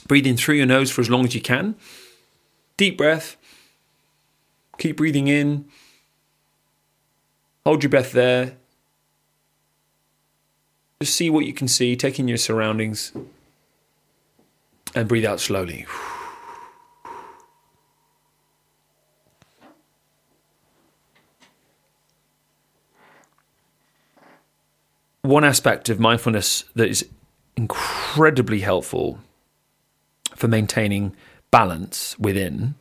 [0.07, 1.75] Breathe in through your nose for as long as you can.
[2.77, 3.37] Deep breath.
[4.79, 5.67] Keep breathing in.
[7.65, 8.57] Hold your breath there.
[11.03, 13.13] Just see what you can see, take in your surroundings,
[14.95, 15.87] and breathe out slowly.
[25.23, 27.09] One aspect of mindfulness that is
[27.57, 29.21] incredibly helpful
[30.35, 31.17] for maintaining
[31.51, 32.75] balance within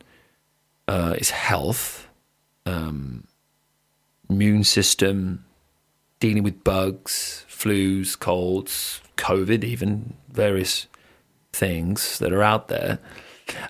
[0.86, 2.06] uh, is health,
[2.66, 3.24] um,
[4.28, 5.44] immune system,
[6.20, 10.86] dealing with bugs, flus, colds, COVID, even various
[11.52, 13.00] things that are out there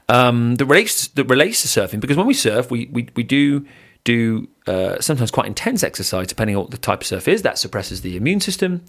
[0.09, 2.01] um, that relates that relates to surfing.
[2.01, 3.66] Because when we surf, we we, we do
[4.05, 7.42] do uh, sometimes quite intense exercise, depending on what the type of surf is.
[7.42, 8.84] That suppresses the immune system.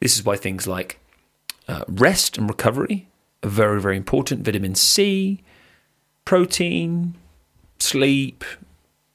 [0.00, 0.98] This is why things like
[1.68, 3.08] uh, rest and recovery
[3.42, 4.44] are very very important.
[4.44, 5.42] Vitamin C,
[6.24, 7.14] protein,
[7.78, 8.44] sleep,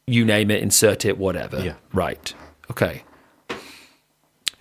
[0.05, 1.59] you name it, insert it, whatever.
[1.59, 1.75] Yeah.
[1.93, 2.33] Right.
[2.71, 3.03] Okay.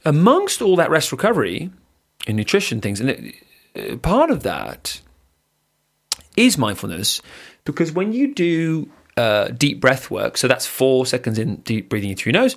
[0.06, 1.70] Amongst all that rest recovery
[2.26, 3.34] and nutrition things, and it,
[3.76, 5.00] uh, part of that
[6.36, 7.20] is mindfulness
[7.64, 12.10] because when you do uh, deep breath work, so that's four seconds in deep breathing
[12.10, 12.56] in through your nose,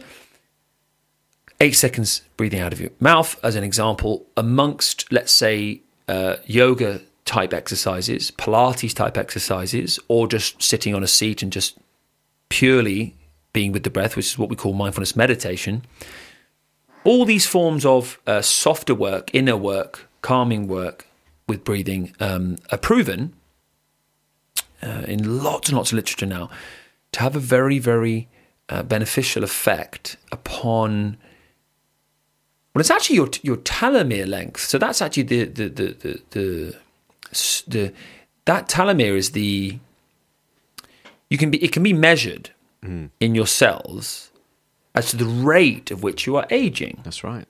[1.60, 7.02] eight seconds breathing out of your mouth, as an example, amongst, let's say, uh, yoga
[7.26, 11.78] type exercises, Pilates type exercises, or just sitting on a seat and just
[12.50, 13.16] purely
[13.54, 15.84] being with the breath, which is what we call mindfulness meditation.
[17.04, 21.08] All these forms of uh, softer work, inner work, calming work
[21.47, 23.34] with breathing um, are proven
[24.84, 26.50] uh, in lots and lots of literature now
[27.12, 28.28] to have a very, very
[28.70, 31.18] uh, beneficial effect upon.
[32.74, 34.62] Well, it's actually your your telomere length.
[34.62, 36.76] So that's actually the the the the, the,
[37.68, 37.93] the
[38.45, 39.80] that telomere is the
[41.30, 42.52] you can be it can be measured
[43.20, 44.32] in your cells
[44.96, 47.00] as to the rate of which you are aging.
[47.04, 47.46] That's right.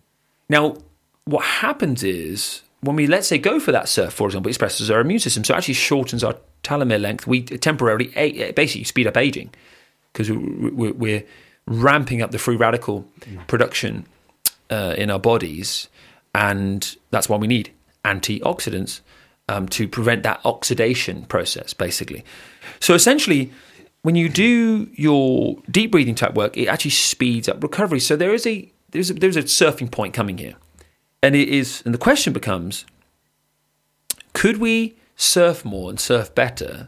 [0.49, 0.77] Now,
[1.25, 4.89] what happens is when we, let's say, go for that surf, for example, it expresses
[4.89, 7.27] our immune system, so it actually shortens our telomere length.
[7.27, 8.07] We temporarily,
[8.53, 9.51] basically, speed up aging
[10.11, 11.23] because we're, we're
[11.65, 13.05] ramping up the free radical
[13.47, 14.05] production
[14.69, 15.87] uh, in our bodies,
[16.33, 17.71] and that's why we need
[18.05, 19.01] antioxidants
[19.49, 22.23] um, to prevent that oxidation process, basically.
[22.79, 23.51] So essentially,
[24.01, 27.99] when you do your deep breathing type work, it actually speeds up recovery.
[27.99, 30.55] So there is a there's a, there's a surfing point coming here,
[31.21, 32.85] and it is and the question becomes:
[34.33, 36.87] Could we surf more and surf better?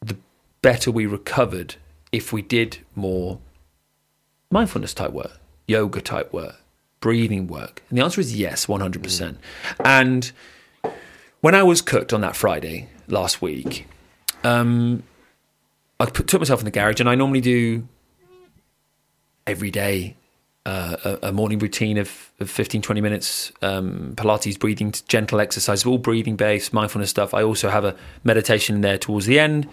[0.00, 0.16] The
[0.62, 1.76] better we recovered
[2.10, 3.38] if we did more
[4.50, 6.56] mindfulness type work, yoga type work,
[7.00, 7.82] breathing work?
[7.88, 9.36] And the answer is yes, 100%.
[9.84, 10.32] And
[11.40, 13.86] when I was cooked on that Friday last week,
[14.44, 15.02] um,
[16.00, 17.86] I put, took myself in the garage and I normally do
[19.46, 20.16] every day
[20.64, 25.84] uh, a, a morning routine of, of 15, 20 minutes, um, Pilates, breathing, gentle exercise,
[25.84, 27.34] all breathing based, mindfulness stuff.
[27.34, 29.68] I also have a meditation there towards the end.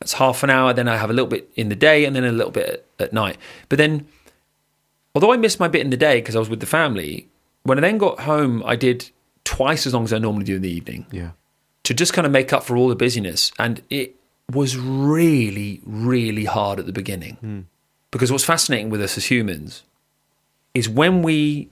[0.00, 0.72] That's half an hour.
[0.72, 3.06] Then I have a little bit in the day and then a little bit at,
[3.06, 3.36] at night.
[3.68, 4.06] But then,
[5.14, 7.28] although I missed my bit in the day because I was with the family,
[7.64, 9.10] when I then got home, I did
[9.42, 11.30] twice as long as I normally do in the evening Yeah.
[11.88, 13.50] To just kind of make up for all the busyness.
[13.58, 14.14] And it
[14.52, 17.36] was really, really hard at the beginning.
[17.36, 17.60] Hmm.
[18.10, 19.84] Because what's fascinating with us as humans
[20.74, 21.70] is when we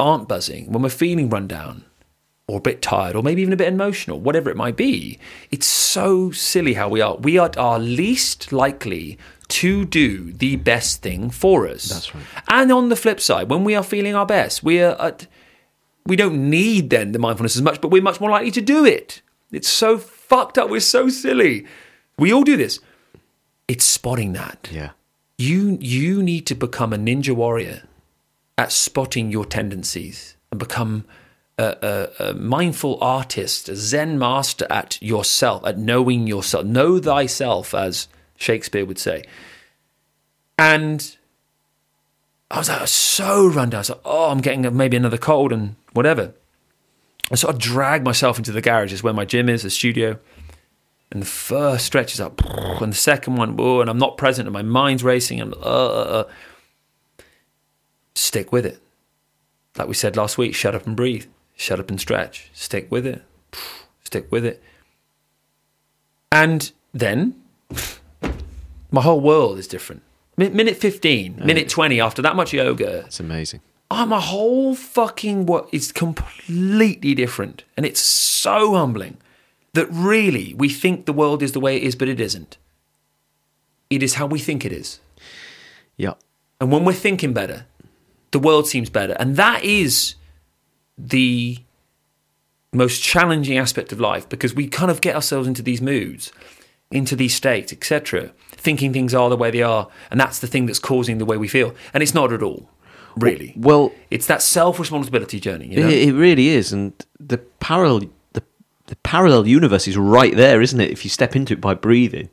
[0.00, 1.84] aren't buzzing, when we're feeling run down,
[2.48, 5.20] or a bit tired, or maybe even a bit emotional, whatever it might be.
[5.52, 7.14] It's so silly how we are.
[7.14, 11.84] We are our least likely to do the best thing for us.
[11.84, 12.24] That's right.
[12.48, 15.28] And on the flip side, when we are feeling our best, we are at,
[16.06, 18.84] we don't need then the mindfulness as much, but we're much more likely to do
[18.84, 19.22] it.
[19.50, 20.68] It's so fucked up.
[20.68, 21.66] We're so silly.
[22.18, 22.80] We all do this.
[23.68, 24.68] It's spotting that.
[24.70, 24.90] Yeah.
[25.38, 27.82] You you need to become a ninja warrior
[28.56, 31.04] at spotting your tendencies and become
[31.58, 36.64] a, a, a mindful artist, a Zen master at yourself, at knowing yourself.
[36.64, 39.24] Know thyself, as Shakespeare would say.
[40.58, 41.16] And
[42.54, 43.78] I was, like, was so run down.
[43.78, 46.34] I was like, oh, I'm getting maybe another cold and whatever.
[47.32, 50.20] I sort of drag myself into the garage, is where my gym is, the studio.
[51.10, 52.40] And the first stretch is up,
[52.80, 55.56] and the second one, oh, and I'm not present, and my mind's racing, and uh,
[55.56, 56.24] uh,
[57.18, 57.22] uh.
[58.14, 58.80] stick with it.
[59.76, 61.26] Like we said last week, shut up and breathe,
[61.56, 63.24] shut up and stretch, stick with it,
[64.04, 64.62] stick with it.
[66.30, 67.34] And then
[68.92, 70.02] my whole world is different.
[70.36, 73.60] Mi- Minute 15, minute 20, after that much yoga, It's amazing.
[73.90, 77.64] oh, my whole fucking what is completely different.
[77.76, 79.16] And it's so humbling
[79.74, 82.56] that really we think the world is the way it is, but it isn't.
[83.90, 85.00] It is how we think it is.
[85.96, 86.14] Yeah.
[86.60, 87.66] And when we're thinking better,
[88.32, 89.12] the world seems better.
[89.20, 90.14] And that is
[90.98, 91.58] the
[92.72, 96.32] most challenging aspect of life because we kind of get ourselves into these moods,
[96.90, 98.32] into these states, etc.,
[98.64, 99.88] thinking things are the way they are.
[100.10, 101.74] And that's the thing that's causing the way we feel.
[101.92, 102.68] And it's not at all,
[103.16, 103.52] really.
[103.56, 105.88] Well, It's that self responsibility journey, you know?
[105.88, 108.00] it, it really is, and the parallel
[108.32, 108.42] the,
[108.86, 110.90] the parallel universe is right there, isn't it?
[110.90, 112.30] If you step into it by breathing,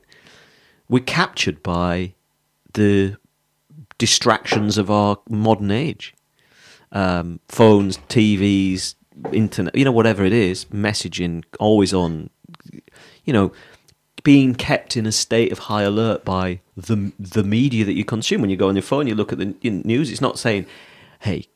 [0.90, 2.14] we're captured by
[2.74, 3.18] the
[3.98, 6.16] distractions of our modern age,
[6.92, 8.96] um, phones, TVs,
[9.32, 12.30] internet, you know, whatever it is, messaging, always on,
[13.26, 13.52] you know.
[14.24, 18.42] Being kept in a state of high alert by the the media that you consume.
[18.42, 20.12] When you go on your phone, you look at the news.
[20.12, 20.66] It's not saying,
[21.20, 21.48] "Hey,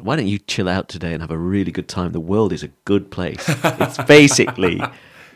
[0.00, 2.12] why don't you chill out today and have a really good time?
[2.12, 3.44] The world is a good place.
[3.80, 4.80] It's basically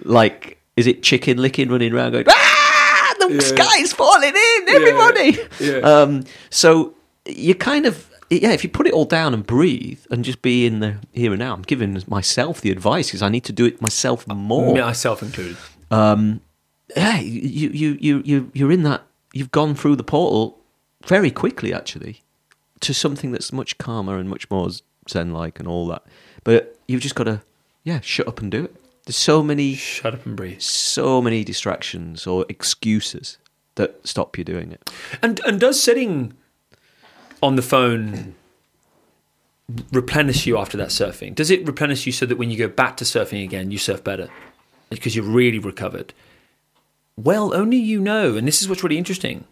[0.04, 5.38] like, is it Chicken Licken running around going, ah, the sky's falling in, everybody.
[5.60, 5.78] yeah.
[5.78, 6.94] Um, so
[7.26, 10.66] you kind of, yeah, if you put it all down and breathe and just be
[10.66, 13.64] in the here and now, I'm giving myself the advice because I need to do
[13.66, 15.56] it myself more Myself included.
[16.97, 20.59] Yeah, you, you, you, you, you're in that, you've gone through the portal
[21.07, 22.22] very quickly, actually,
[22.80, 24.70] to something that's much calmer and much more
[25.09, 26.05] zen like and all that.
[26.45, 27.43] But you've just got to,
[27.84, 28.76] yeah, shut up and do it.
[29.07, 30.61] There's so many, Shut up and breathe.
[30.61, 33.38] so many distractions or excuses
[33.74, 34.90] that stop you doing it.
[35.22, 36.34] And and does sitting
[37.43, 38.34] on the phone
[39.93, 41.34] replenish you after that surfing?
[41.34, 44.05] Does it replenish you so that when you go back to surfing again, you surf
[44.05, 44.28] better
[44.90, 46.12] because you're really recovered?
[47.16, 49.44] Well, only you know, and this is what's really interesting.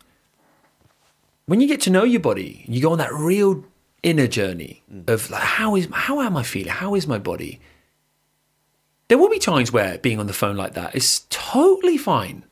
[1.46, 3.64] When you get to know your body, you go on that real
[4.02, 5.08] inner journey mm.
[5.08, 6.72] of like, how is how am I feeling?
[6.72, 7.61] How is my body?
[9.08, 12.44] There will be times where being on the phone like that is totally fine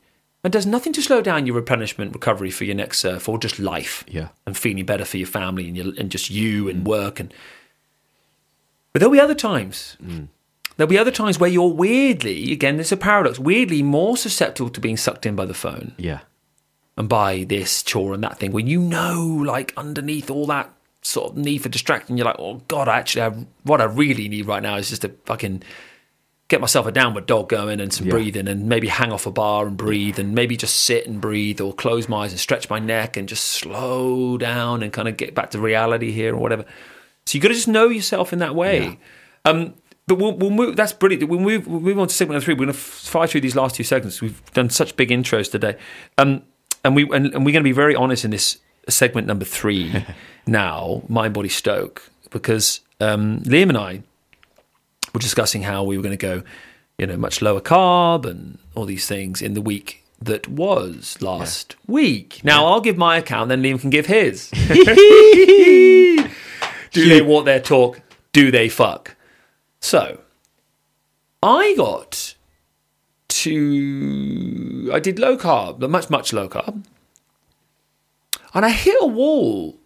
[0.42, 3.58] and does nothing to slow down your replenishment recovery for your next surf or just
[3.58, 4.28] life Yeah.
[4.46, 6.88] and feeling better for your family and, your, and just you and mm.
[6.88, 7.32] work and
[8.92, 10.28] but there'll be other times mm.
[10.78, 14.80] There'll be other times where you're weirdly again there's a paradox weirdly more susceptible to
[14.80, 16.20] being sucked in by the phone Yeah.
[16.96, 20.72] and by this chore and that thing when you know like underneath all that
[21.02, 23.28] sort of need for distracting you're like oh god actually I,
[23.64, 25.62] what i really need right now is just to fucking
[26.48, 28.12] get myself a downward dog going and some Yeah.
[28.12, 31.60] breathing and maybe hang off a bar and breathe and maybe just sit and breathe
[31.60, 35.16] or close my eyes and stretch my neck and just slow down and kind of
[35.18, 36.64] get back to reality here or whatever
[37.26, 38.98] so you've got to just know yourself in that way
[39.44, 39.74] um
[40.08, 40.76] but we'll, we'll move.
[40.76, 41.28] That's brilliant.
[41.28, 41.66] We'll move.
[41.66, 42.54] We'll move on to segment number three.
[42.54, 44.20] We're going to fly through these last two segments.
[44.20, 45.76] We've done such big intros today,
[46.16, 46.42] um,
[46.82, 50.04] and we and, and we're going to be very honest in this segment number three.
[50.46, 54.02] now, mind, body, stoke, because um, Liam and I
[55.12, 56.42] were discussing how we were going to go,
[56.96, 61.76] you know, much lower carb and all these things in the week that was last
[61.86, 62.40] week.
[62.42, 64.50] Now, I'll give my account, then Liam can give his.
[66.90, 68.00] Do they walk their talk?
[68.32, 69.14] Do they fuck?
[69.80, 70.20] So,
[71.42, 72.34] I got
[73.28, 74.90] to.
[74.92, 76.84] I did low carb, much, much low carb.
[78.54, 79.76] And I hit a wall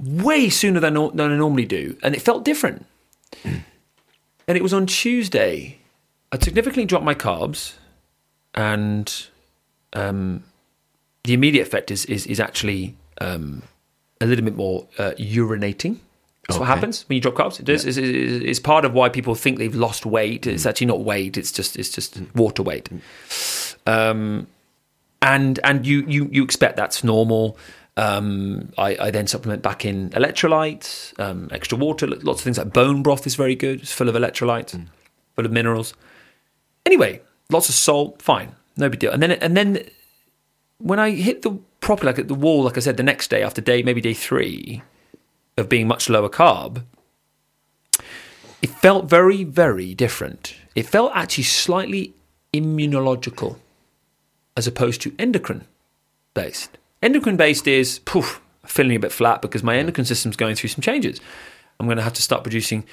[0.00, 1.96] way sooner than, than I normally do.
[2.02, 2.86] And it felt different.
[3.44, 3.62] and
[4.48, 5.78] it was on Tuesday.
[6.32, 7.74] I significantly dropped my carbs.
[8.54, 9.26] And
[9.92, 10.44] um,
[11.24, 13.62] the immediate effect is, is, is actually um,
[14.20, 15.98] a little bit more uh, urinating.
[16.48, 17.60] That's what happens when you drop carbs.
[17.60, 17.84] It does.
[17.84, 20.46] It's, it's, it's part of why people think they've lost weight.
[20.46, 21.36] It's actually not weight.
[21.36, 22.88] It's just it's just water weight.
[23.86, 24.46] Um,
[25.20, 27.58] and and you you you expect that's normal.
[27.98, 32.72] Um, I, I then supplement back in electrolytes, um, extra water, lots of things like
[32.72, 33.80] bone broth is very good.
[33.80, 34.86] It's full of electrolytes,
[35.34, 35.94] full of minerals.
[36.86, 37.20] Anyway,
[37.50, 39.10] lots of salt, fine, no big deal.
[39.10, 39.84] And then and then
[40.78, 43.42] when I hit the proper like at the wall, like I said, the next day
[43.42, 44.82] after day maybe day three
[45.58, 46.84] of being much lower carb,
[48.62, 50.54] it felt very very different.
[50.74, 52.14] It felt actually slightly
[52.52, 53.56] immunological
[54.56, 55.64] as opposed to endocrine
[56.34, 56.78] based.
[57.02, 60.82] Endocrine based is poof, feeling a bit flat because my endocrine system's going through some
[60.82, 61.20] changes.
[61.78, 62.84] I'm going to have to start producing,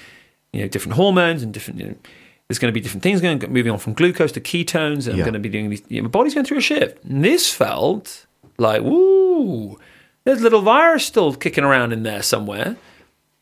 [0.53, 1.79] you know, different hormones and different.
[1.79, 1.95] You know,
[2.47, 5.21] there's going to be different things going, moving on from glucose to ketones, and I'm
[5.21, 5.81] going to be doing these.
[5.87, 7.03] You know, my body's going through a shift.
[7.03, 8.27] And this felt
[8.59, 9.79] like, woo,
[10.25, 12.75] there's a little virus still kicking around in there somewhere.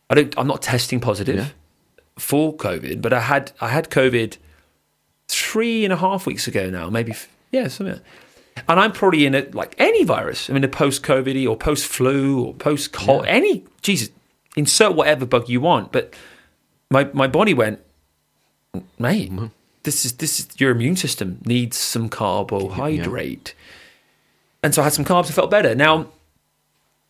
[0.10, 0.38] I don't.
[0.38, 1.48] I'm not testing positive Yeah.
[2.20, 4.38] for COVID, but I had I had COVID
[5.28, 7.14] three and a half weeks ago now, maybe
[7.52, 7.96] yeah, something.
[7.96, 8.04] like.
[8.70, 10.48] And I'm probably in it like any virus.
[10.50, 14.10] I'm in a post COVID or post flu or post cold, any Jesus,
[14.56, 15.92] insert whatever bug you want.
[15.92, 16.14] But
[16.92, 17.80] my my body went,
[19.00, 19.32] mate.
[19.32, 19.48] Mm-hmm.
[19.84, 23.56] This is this is your immune system needs some carbohydrate,
[24.62, 25.30] and so I had some carbs.
[25.30, 26.08] I felt better now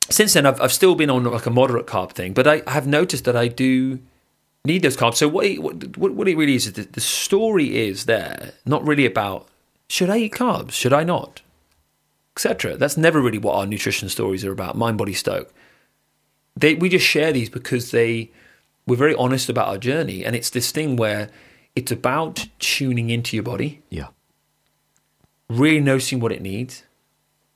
[0.10, 2.72] since then I've, I've still been on like a moderate carb thing but I, I
[2.72, 4.00] have noticed that I do
[4.66, 5.16] need those carbs.
[5.16, 8.86] So what it, what, what it really is is that the story is there not
[8.86, 9.48] really about
[9.90, 10.72] should I eat carbs?
[10.72, 11.42] Should I not?
[12.36, 14.76] Etc that's never really what our nutrition stories are about.
[14.76, 15.54] Mind body stoke.
[16.56, 18.32] They we just share these because they
[18.88, 21.30] we're very honest about our journey and it's this thing where
[21.76, 23.82] it's about tuning into your body.
[23.90, 24.08] Yeah.
[25.50, 26.84] really noticing what it needs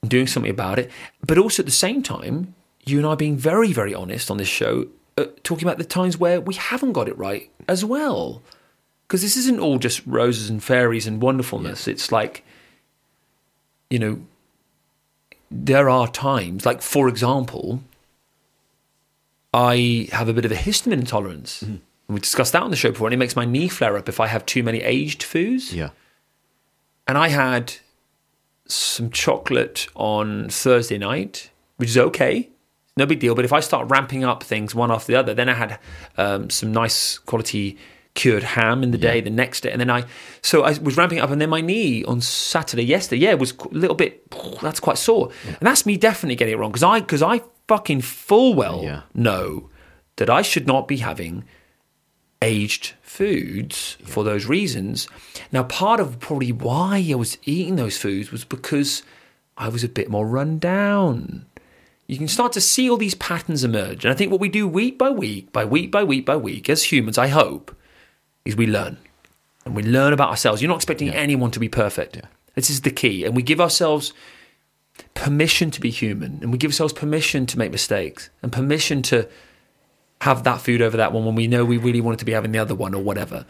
[0.02, 0.90] and doing something about it.
[1.26, 4.48] But also at the same time, you and I being very, very honest on this
[4.48, 4.86] show,
[5.16, 8.42] uh, talking about the times where we haven't got it right as well.
[9.06, 11.88] Because this isn't all just roses and fairies and wonderfulness.
[11.88, 12.44] It's like,
[13.90, 14.20] you know,
[15.50, 17.80] there are times, like for example,
[19.54, 21.62] I have a bit of a histamine intolerance.
[21.62, 24.08] And we discussed that on the show before, and it makes my knee flare up
[24.08, 25.90] if I have too many aged foods Yeah.
[27.06, 27.74] and I had
[28.68, 32.50] some chocolate on Thursday night, which is okay,
[32.96, 33.34] no big deal.
[33.34, 35.78] But if I start ramping up things one after the other, then I had
[36.16, 37.76] um, some nice quality
[38.14, 40.04] cured ham in the day, the next day, and then I
[40.42, 43.68] so I was ramping up, and then my knee on Saturday yesterday, yeah, was a
[43.74, 44.28] little bit
[44.62, 48.00] that's quite sore, and that's me definitely getting it wrong because I because I fucking
[48.00, 49.02] full well Yeah.
[49.14, 49.70] know
[50.16, 51.44] that I should not be having
[52.40, 55.08] aged foods for those reasons.
[55.50, 59.02] Now, part of probably why I was eating those foods was because
[59.56, 61.46] I was a bit more run down.
[62.06, 64.04] You can start to see all these patterns emerge.
[64.04, 66.70] And I think what we do week by week, by week by week by week,
[66.70, 67.76] as humans, I hope,
[68.44, 68.96] is we learn.
[69.66, 70.62] And we learn about ourselves.
[70.62, 72.22] You're not expecting anyone to be perfect.
[72.54, 73.24] This is the key.
[73.24, 74.14] And we give ourselves
[75.12, 76.38] permission to be human.
[76.40, 79.28] And we give ourselves permission to make mistakes and permission to
[80.22, 82.52] have that food over that one when we know we really wanted to be having
[82.52, 83.46] the other one or whatever.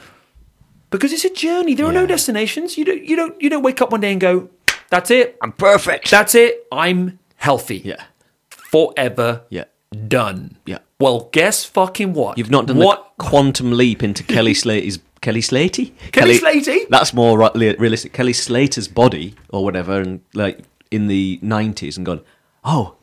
[0.90, 1.74] Because it's a journey.
[1.74, 2.78] There are no destinations.
[2.78, 4.48] You don't you don't you don't wake up one day and go,
[4.90, 5.36] That's it.
[5.42, 6.10] I'm perfect.
[6.10, 6.66] That's it.
[6.72, 7.78] I'm healthy.
[7.84, 8.04] yeah.
[8.50, 9.64] Forever Yeah.
[10.08, 10.56] done.
[10.66, 10.78] Yeah.
[11.00, 12.36] Well, guess fucking what?
[12.38, 15.92] You've not done what the quantum leap into Kelly Slater's Kelly Slatey?
[16.12, 16.88] Kelly Slatey?
[16.88, 18.12] That's more realistic.
[18.12, 20.60] Kelly Slater's body or whatever, and like
[20.90, 22.20] in the nineties, and gone.
[22.64, 22.94] Oh,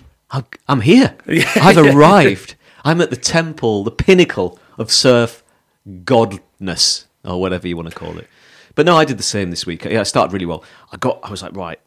[0.67, 1.15] I'm here.
[1.55, 2.55] I've arrived.
[2.85, 5.43] I'm at the temple, the pinnacle of surf
[5.87, 8.27] godness, or whatever you want to call it.
[8.75, 9.83] But no, I did the same this week.
[9.85, 10.63] Yeah, I started really well.
[10.91, 11.19] I got.
[11.23, 11.79] I was like, right,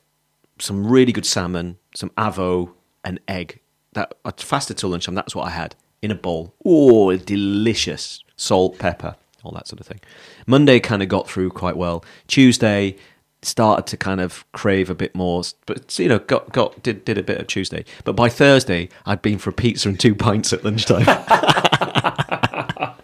[0.58, 2.72] some really good salmon, some avo,
[3.04, 3.60] an egg.
[3.92, 5.14] That I fasted till lunchtime.
[5.14, 6.52] That's what I had in a bowl.
[6.64, 10.00] Oh, delicious salt, pepper, all that sort of thing.
[10.46, 12.04] Monday kind of got through quite well.
[12.26, 12.96] Tuesday
[13.42, 17.18] started to kind of crave a bit more, but you know, got got did did
[17.18, 17.84] a bit of Tuesday.
[18.04, 21.06] But by Thursday, I'd been for a pizza and two pints at lunchtime.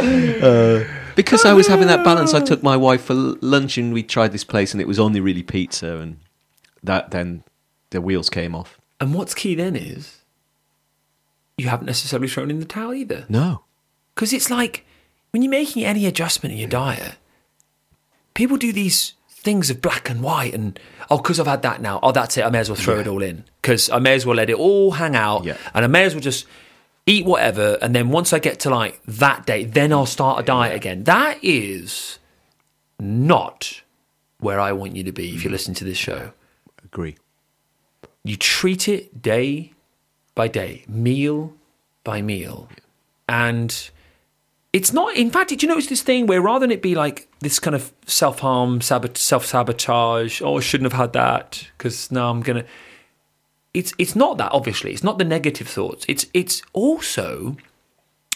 [0.00, 0.84] Uh,
[1.16, 4.32] because I was having that balance, I took my wife for lunch and we tried
[4.32, 6.18] this place, and it was only really pizza, and
[6.82, 7.44] that then
[7.90, 8.78] the wheels came off.
[8.98, 10.22] And what's key then is
[11.58, 13.26] you haven't necessarily thrown in the towel either.
[13.28, 13.64] No,
[14.14, 14.86] Because it's like
[15.30, 17.16] when you're making any adjustment in your diet,
[18.34, 20.78] people do these things of black and white and,
[21.10, 23.06] oh, because I've had that now, oh, that's it, I may as well throw it
[23.06, 23.44] all in.
[23.62, 25.56] Because I may as well let it all hang out Yeah.
[25.74, 26.46] and I may as well just
[27.06, 27.78] eat whatever.
[27.80, 31.04] And then once I get to like that day, then I'll start a diet again.
[31.04, 32.18] That is
[32.98, 33.82] not
[34.38, 35.52] where I want you to be if you're mm.
[35.52, 36.32] listening to this show.
[36.84, 37.16] agree.
[38.24, 39.72] You treat it day
[40.34, 41.54] by day, meal
[42.04, 42.68] by meal.
[43.28, 43.90] and
[44.72, 45.16] it's not.
[45.16, 47.74] In fact, did you notice this thing where rather than it be like this kind
[47.74, 50.40] of self harm, sabot- self sabotage?
[50.42, 52.64] Oh, I shouldn't have had that because now I'm gonna.
[53.74, 54.52] It's it's not that.
[54.52, 56.04] Obviously, it's not the negative thoughts.
[56.08, 57.56] It's it's also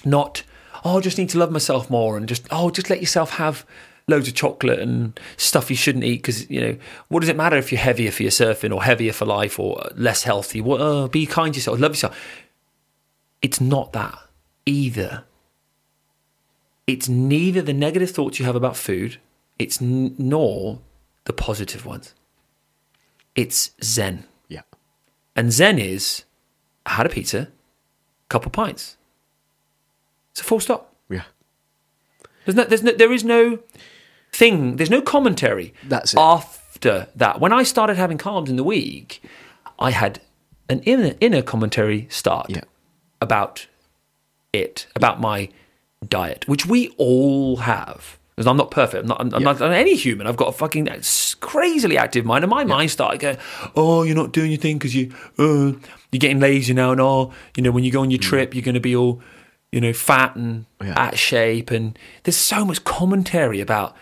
[0.04, 0.42] not.
[0.84, 3.64] Oh, I just need to love myself more and just oh, just let yourself have
[4.06, 6.76] loads of chocolate and stuff you shouldn't eat because you know
[7.08, 9.88] what does it matter if you're heavier for your surfing or heavier for life or
[9.94, 10.60] less healthy?
[10.60, 12.18] Uh, be kind to yourself, love yourself.
[13.40, 14.18] It's not that
[14.66, 15.24] either
[16.86, 19.18] it's neither the negative thoughts you have about food,
[19.58, 20.80] it's n- nor
[21.24, 22.14] the positive ones.
[23.34, 24.24] It's Zen.
[24.48, 24.62] Yeah.
[25.34, 26.24] And Zen is
[26.86, 27.48] I had a pizza,
[28.28, 28.96] couple pints.
[30.32, 30.94] It's a full stop.
[31.08, 31.22] Yeah.
[32.44, 33.58] There's no, there's no, there is no
[34.32, 36.18] thing, there's no commentary That's it.
[36.20, 37.40] after that.
[37.40, 39.22] When I started having carbs in the week,
[39.78, 40.20] I had
[40.68, 42.62] an inner, inner commentary start Yeah.
[43.20, 43.66] about
[44.52, 45.48] it, about my
[46.10, 48.18] diet, which we all have.
[48.36, 49.02] Because I'm not perfect.
[49.02, 49.38] I'm not, I'm, Yeah.
[49.52, 50.26] not I'm any human.
[50.26, 50.88] I've got a fucking
[51.40, 53.36] crazily active mind, and my mind started going,
[53.76, 55.72] "Oh, you're not doing your thing because you, uh,
[56.10, 58.62] you're getting lazy now, and oh, you know, when you go on your trip, you're
[58.64, 59.20] going to be all,
[59.70, 60.94] you know, fat and Yeah.
[60.96, 63.94] out of shape." And there's so much commentary about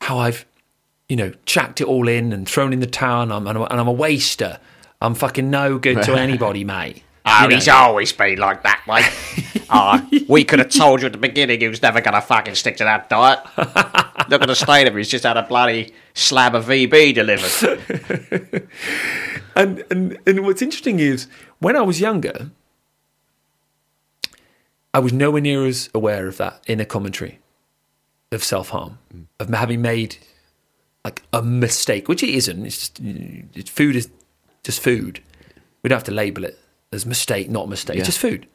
[0.00, 0.44] how I've,
[1.08, 3.86] you know, chucked it all in and thrown in the towel, and I'm, and I'm
[3.88, 4.58] a waster.
[5.00, 7.04] I'm fucking no good to anybody, mate.
[7.26, 7.54] Oh, You know?
[7.54, 9.64] he's always been like that, mate.
[9.70, 12.54] oh, we could have told you at the beginning he was never going to fucking
[12.54, 13.40] stick to that diet.
[14.28, 14.98] Look at the state of him.
[14.98, 18.68] He's just had a bloody slab of VB delivered.
[19.56, 21.26] And, and and what's interesting is
[21.58, 22.50] when I was younger,
[24.94, 27.40] I was nowhere near as aware of that inner commentary
[28.32, 28.98] of self harm,
[29.40, 30.18] of having made
[31.04, 32.64] like a mistake, which it isn't.
[32.64, 33.00] It's just
[33.54, 34.08] it's food is
[34.62, 35.20] just food.
[35.82, 36.58] We don't have to label it
[36.92, 37.96] as mistake, not mistake.
[37.96, 38.00] Yeah.
[38.00, 38.46] It's just food.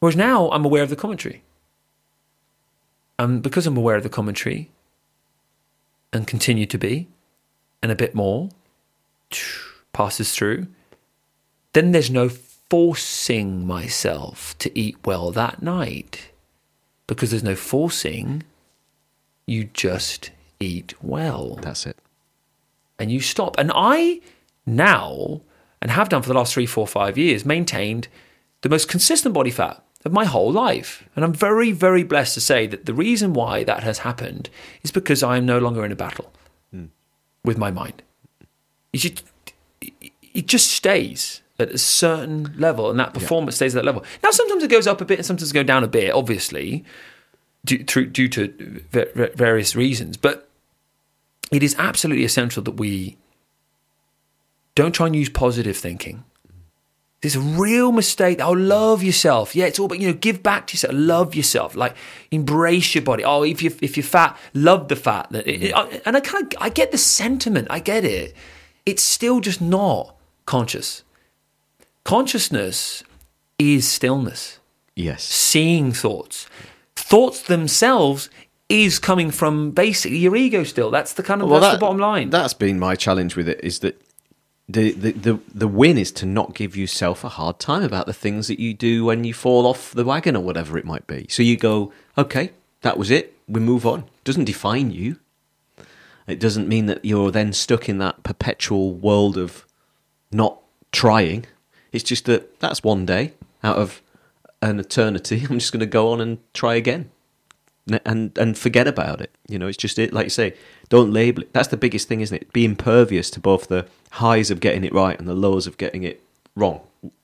[0.00, 1.42] Whereas now I'm aware of the commentary.
[3.18, 4.70] And because I'm aware of the commentary
[6.12, 7.08] and continue to be,
[7.82, 8.50] and a bit more,
[9.92, 10.68] passes through,
[11.72, 16.30] then there's no forcing myself to eat well that night.
[17.06, 18.42] Because there's no forcing,
[19.46, 20.30] you just
[20.60, 21.96] eat well That's it.
[22.98, 23.58] and you stop.
[23.58, 24.20] And I
[24.66, 25.40] now,
[25.80, 28.08] and have done for the last three, four, five years, maintained
[28.62, 31.08] the most consistent body fat of my whole life.
[31.14, 34.50] And I'm very, very blessed to say that the reason why that has happened
[34.82, 36.32] is because I am no longer in a battle
[36.72, 36.86] hmm.
[37.44, 38.02] with my mind.
[38.92, 39.24] It just,
[39.80, 44.04] it just stays at a certain level, and that performance stays at that level.
[44.22, 46.84] Now, sometimes it goes up a bit, and sometimes it goes down a bit, obviously,
[47.64, 50.16] due, through, due to va- va- various reasons.
[50.16, 50.48] But
[51.50, 53.16] it is absolutely essential that we
[54.78, 56.24] don't try and use positive thinking.
[57.20, 58.40] There's a real mistake.
[58.40, 59.56] Oh, love yourself.
[59.56, 60.94] Yeah, it's all about you know, give back to yourself.
[60.94, 61.74] Love yourself.
[61.74, 61.96] Like
[62.30, 63.24] embrace your body.
[63.24, 65.26] Oh, if you if you're fat, love the fat.
[65.34, 67.66] And I kind of I get the sentiment.
[67.70, 68.36] I get it.
[68.86, 70.14] It's still just not
[70.46, 71.02] conscious.
[72.04, 73.02] Consciousness
[73.58, 74.60] is stillness
[74.94, 75.24] Yes.
[75.24, 76.46] seeing thoughts.
[76.94, 78.30] Thoughts themselves
[78.68, 80.90] is coming from basically your ego still.
[80.90, 82.30] That's the kind of well, that's the bottom line.
[82.30, 83.58] That's been my challenge with it.
[83.62, 84.00] Is that
[84.68, 88.12] the, the the the win is to not give yourself a hard time about the
[88.12, 91.26] things that you do when you fall off the wagon or whatever it might be.
[91.30, 92.50] So you go, okay,
[92.82, 93.34] that was it.
[93.48, 94.04] We move on.
[94.24, 95.18] Doesn't define you.
[96.26, 99.64] It doesn't mean that you're then stuck in that perpetual world of
[100.30, 100.60] not
[100.92, 101.46] trying.
[101.90, 103.32] It's just that that's one day
[103.64, 104.02] out of
[104.60, 105.46] an eternity.
[105.50, 107.10] I'm just going to go on and try again
[108.04, 109.34] and and forget about it.
[109.48, 110.12] You know, it's just it.
[110.12, 110.54] Like you say,
[110.88, 111.52] don't label it.
[111.52, 112.52] That's the biggest thing, isn't it?
[112.52, 116.02] Be impervious to both the highs of getting it right and the lows of getting
[116.02, 116.22] it
[116.56, 116.80] wrong,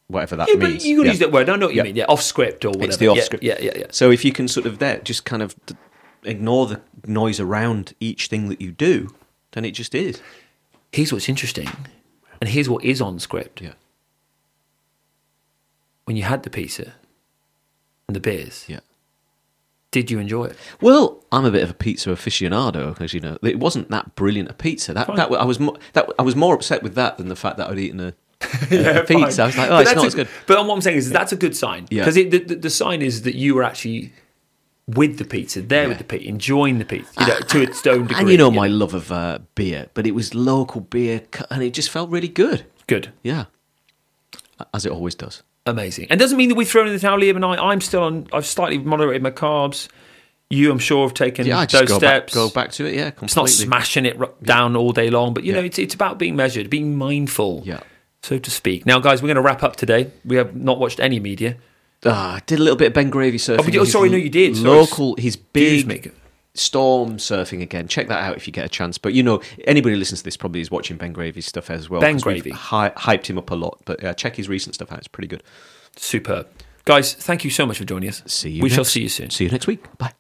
[0.08, 0.82] whatever that yeah, means.
[0.82, 1.10] but you can Yeah.
[1.12, 1.48] use that word.
[1.48, 1.84] I know what you Yeah.
[1.84, 1.96] mean.
[1.96, 2.84] Yeah, off script or whatever.
[2.86, 3.44] It's the off Yeah, script.
[3.44, 3.86] Yeah, yeah, yeah.
[3.90, 5.54] So if you can sort of there, just kind of
[6.24, 9.14] ignore the noise around each thing that you do,
[9.52, 10.20] then it just is.
[10.92, 11.68] Here's what's interesting,
[12.40, 13.60] and here's what is on script.
[13.60, 13.72] Yeah.
[16.04, 16.94] When you had the pizza
[18.06, 18.80] and the beers, Yeah.
[19.94, 20.56] Did you enjoy it?
[20.80, 24.50] Well, I'm a bit of a pizza aficionado because you know it wasn't that brilliant
[24.50, 24.92] a pizza.
[24.92, 25.16] That Fine.
[25.16, 27.70] that I was more, that I was more upset with that than the fact that
[27.70, 28.12] I'd eaten a,
[28.72, 29.44] Yeah, pizza.
[29.44, 30.28] I was like, oh, But it's not a- as good.
[30.48, 32.02] But what I'm saying is that's a good sign Yeah.
[32.02, 34.12] because the, the, the sign is that you were actually
[34.88, 38.08] with the pizza, there with the pizza, enjoying the pizza, you know, to its own
[38.08, 38.16] degree.
[38.20, 38.56] And you know yeah.
[38.56, 42.28] my love of uh, beer, but it was local beer, and it just felt really
[42.28, 42.66] good.
[42.88, 43.12] good.
[43.22, 43.44] Yeah,
[44.74, 45.44] as it always does.
[45.66, 46.08] Amazing.
[46.10, 47.56] And doesn't mean that we've thrown in the towel, Liam and I.
[47.56, 48.26] I'm still on.
[48.32, 49.88] I've slightly moderated my carbs.
[50.50, 52.32] You, I'm sure, have taken Yeah, those go steps.
[52.32, 52.94] back, go back to it.
[52.94, 53.24] Yeah, completely.
[53.26, 56.36] It's not smashing it down all day long, but you know, it's it's about being
[56.36, 57.80] measured, being mindful, Yeah.
[58.22, 58.84] so to speak.
[58.84, 60.10] Now, guys, we're going to wrap up today.
[60.24, 61.56] We have not watched any media.
[62.04, 63.74] Ah, I did a little bit of Ben Gravy surfing.
[63.74, 64.58] Oh, oh, sorry, no, you did.
[64.58, 66.02] Local, Excuse big me.
[66.54, 67.88] Storm surfing again.
[67.88, 68.98] Check that out if you get a chance.
[68.98, 71.90] But you know, anybody who listens to this probably is watching Ben Gravy's stuff as
[71.90, 72.00] well.
[72.00, 72.50] Ben Gravy.
[72.50, 73.80] hy- hyped him up a lot.
[73.84, 75.42] But uh, check his recent stuff out; it's pretty good.
[75.96, 76.48] Superb.
[76.84, 78.22] Guys, thank you so much for joining us.
[78.26, 78.62] See you.
[78.62, 79.30] We shall see you soon.
[79.30, 79.84] See you next week.
[79.98, 80.12] Bye.